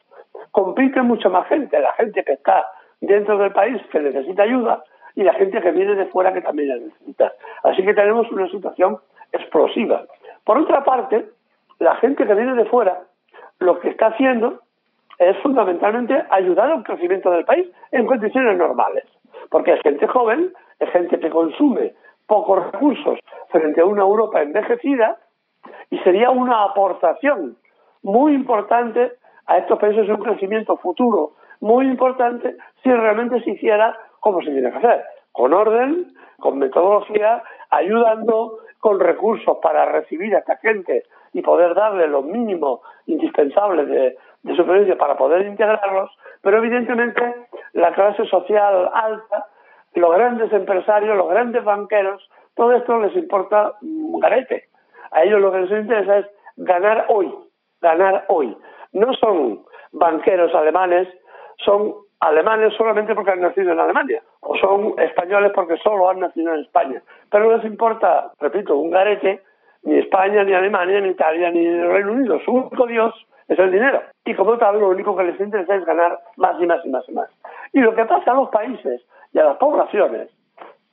compite 0.51 1.01
mucha 1.01 1.29
más 1.29 1.47
gente, 1.47 1.79
la 1.79 1.93
gente 1.93 2.23
que 2.23 2.33
está 2.33 2.65
dentro 3.01 3.37
del 3.37 3.51
país 3.51 3.81
que 3.91 3.99
necesita 3.99 4.43
ayuda 4.43 4.83
y 5.15 5.23
la 5.23 5.33
gente 5.33 5.61
que 5.61 5.71
viene 5.71 5.95
de 5.95 6.05
fuera 6.05 6.33
que 6.33 6.41
también 6.41 6.69
la 6.69 6.75
necesita. 6.75 7.33
Así 7.63 7.83
que 7.83 7.93
tenemos 7.93 8.31
una 8.31 8.47
situación 8.49 8.99
explosiva. 9.31 10.03
Por 10.43 10.57
otra 10.57 10.83
parte, 10.83 11.25
la 11.83 11.95
gente 11.97 12.25
que 12.25 12.33
viene 12.33 12.55
de 12.55 12.65
fuera 12.65 13.03
lo 13.59 13.79
que 13.79 13.89
está 13.89 14.07
haciendo 14.07 14.61
es 15.19 15.37
fundamentalmente 15.39 16.23
ayudar 16.29 16.71
al 16.71 16.83
crecimiento 16.83 17.29
del 17.29 17.45
país 17.45 17.67
en 17.91 18.05
condiciones 18.05 18.57
normales, 18.57 19.03
porque 19.49 19.73
es 19.73 19.81
gente 19.81 20.07
joven, 20.07 20.53
es 20.79 20.89
gente 20.91 21.19
que 21.19 21.29
consume 21.29 21.93
pocos 22.25 22.71
recursos 22.71 23.19
frente 23.49 23.81
a 23.81 23.85
una 23.85 24.01
Europa 24.01 24.41
envejecida 24.41 25.17
y 25.89 25.99
sería 25.99 26.31
una 26.31 26.63
aportación 26.63 27.57
muy 28.01 28.33
importante 28.33 29.11
a 29.45 29.57
estos 29.57 29.77
países 29.77 30.07
un 30.07 30.23
crecimiento 30.23 30.77
futuro 30.77 31.33
muy 31.59 31.85
importante 31.85 32.55
si 32.81 32.91
realmente 32.91 33.41
se 33.43 33.51
hiciera 33.51 33.97
como 34.21 34.41
se 34.41 34.51
tiene 34.51 34.71
que 34.71 34.77
hacer, 34.77 35.03
con 35.33 35.53
orden, 35.53 36.13
con 36.39 36.57
metodología, 36.57 37.43
ayudando 37.69 38.59
con 38.79 38.99
recursos 38.99 39.57
para 39.61 39.85
recibir 39.85 40.35
a 40.35 40.39
esta 40.39 40.57
gente 40.57 41.03
y 41.33 41.41
poder 41.41 41.73
darle 41.73 42.07
lo 42.07 42.21
mínimo 42.21 42.81
indispensable 43.07 43.85
de, 43.85 44.17
de 44.43 44.55
supervivencia 44.55 44.97
para 44.97 45.17
poder 45.17 45.45
integrarlos, 45.45 46.11
pero 46.41 46.57
evidentemente 46.57 47.47
la 47.73 47.93
clase 47.93 48.25
social 48.25 48.89
alta, 48.93 49.47
los 49.95 50.13
grandes 50.13 50.51
empresarios, 50.53 51.17
los 51.17 51.29
grandes 51.29 51.63
banqueros, 51.63 52.29
todo 52.55 52.73
esto 52.73 52.99
les 52.99 53.15
importa 53.15 53.73
un 53.81 54.19
garete. 54.19 54.69
A 55.11 55.23
ellos 55.23 55.41
lo 55.41 55.51
que 55.51 55.59
les 55.59 55.71
interesa 55.71 56.19
es 56.19 56.25
ganar 56.57 57.05
hoy, 57.09 57.33
ganar 57.81 58.25
hoy. 58.27 58.55
No 58.91 59.13
son 59.13 59.63
banqueros 59.91 60.53
alemanes, 60.53 61.07
son 61.57 61.95
alemanes 62.27 62.73
solamente 62.75 63.13
porque 63.15 63.31
han 63.31 63.41
nacido 63.41 63.71
en 63.71 63.79
Alemania, 63.79 64.21
o 64.41 64.55
son 64.57 64.93
españoles 64.97 65.51
porque 65.53 65.77
solo 65.77 66.09
han 66.09 66.19
nacido 66.19 66.53
en 66.53 66.61
España. 66.61 67.01
Pero 67.29 67.45
no 67.45 67.57
les 67.57 67.65
importa, 67.65 68.31
repito, 68.39 68.77
un 68.77 68.91
garete, 68.91 69.41
ni 69.83 69.99
España, 69.99 70.43
ni 70.43 70.53
Alemania, 70.53 71.01
ni 71.01 71.09
Italia, 71.09 71.51
ni 71.51 71.65
el 71.65 71.91
Reino 71.91 72.13
Unido. 72.13 72.39
Su 72.45 72.51
único 72.51 72.87
Dios 72.87 73.13
es 73.47 73.59
el 73.59 73.71
dinero. 73.71 74.01
Y 74.25 74.33
como 74.35 74.57
tal, 74.57 74.79
lo 74.79 74.89
único 74.89 75.15
que 75.15 75.25
les 75.25 75.39
interesa 75.39 75.75
es 75.75 75.85
ganar 75.85 76.19
más 76.37 76.55
y 76.61 76.65
más 76.65 76.85
y 76.85 76.89
más 76.89 77.03
y 77.09 77.11
más. 77.11 77.29
Y 77.73 77.81
lo 77.81 77.93
que 77.93 78.05
pasa 78.05 78.31
a 78.31 78.35
los 78.35 78.49
países 78.49 79.01
y 79.33 79.39
a 79.39 79.43
las 79.43 79.57
poblaciones 79.57 80.29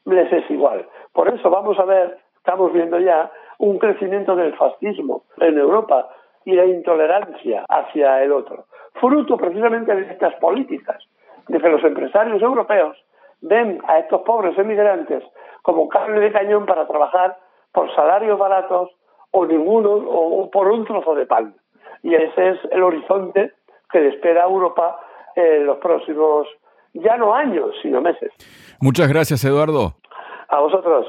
les 0.07 0.33
es 0.33 0.51
igual. 0.51 0.87
Por 1.13 1.29
eso 1.29 1.49
vamos 1.51 1.79
a 1.79 1.85
ver, 1.85 2.19
estamos 2.37 2.73
viendo 2.73 2.99
ya 2.99 3.31
un 3.59 3.79
crecimiento 3.79 4.35
del 4.35 4.55
fascismo 4.57 5.23
en 5.39 5.59
Europa 5.59 6.09
y 6.45 6.55
la 6.55 6.65
intolerancia 6.65 7.65
hacia 7.69 8.23
el 8.23 8.33
otro, 8.33 8.65
fruto 8.95 9.37
precisamente 9.37 9.95
de 9.95 10.11
estas 10.11 10.35
políticas, 10.37 11.05
de 11.49 11.59
que 11.59 11.69
los 11.69 11.83
empresarios 11.85 12.41
europeos 12.43 12.97
ven 13.41 13.81
a 13.87 13.99
estos 13.99 14.23
pobres 14.23 14.57
emigrantes 14.59 15.23
como 15.63 15.89
carne 15.89 16.21
de 16.21 16.33
cañón 16.33 16.67
para 16.67 16.87
trabajar 16.87 17.39
por 17.73 17.95
salarios 17.95 18.39
baratos 18.39 18.91
o 19.31 19.47
ninguno 19.47 19.91
o 19.93 20.51
por 20.51 20.69
un 20.69 20.85
trozo 20.85 21.15
de 21.15 21.27
pan. 21.27 21.55
Y 22.03 22.15
ese 22.15 22.51
es 22.51 22.59
el 22.71 22.83
horizonte 22.83 23.53
que 23.91 24.01
le 24.01 24.09
espera 24.09 24.43
a 24.45 24.49
Europa 24.49 25.01
en 25.37 25.67
los 25.67 25.79
próximos, 25.79 26.47
ya 26.95 27.17
no 27.17 27.35
años, 27.35 27.71
sino 27.83 28.01
meses. 28.01 28.33
Muchas 28.81 29.09
gracias, 29.09 29.45
Eduardo. 29.45 29.95
A 30.49 30.61
vosotros. 30.61 31.07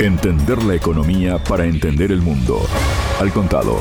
Entender 0.00 0.58
la 0.66 0.74
economía 0.74 1.36
para 1.48 1.64
entender 1.64 2.10
el 2.10 2.22
mundo. 2.22 2.56
Al 3.20 3.30
contado. 3.32 3.76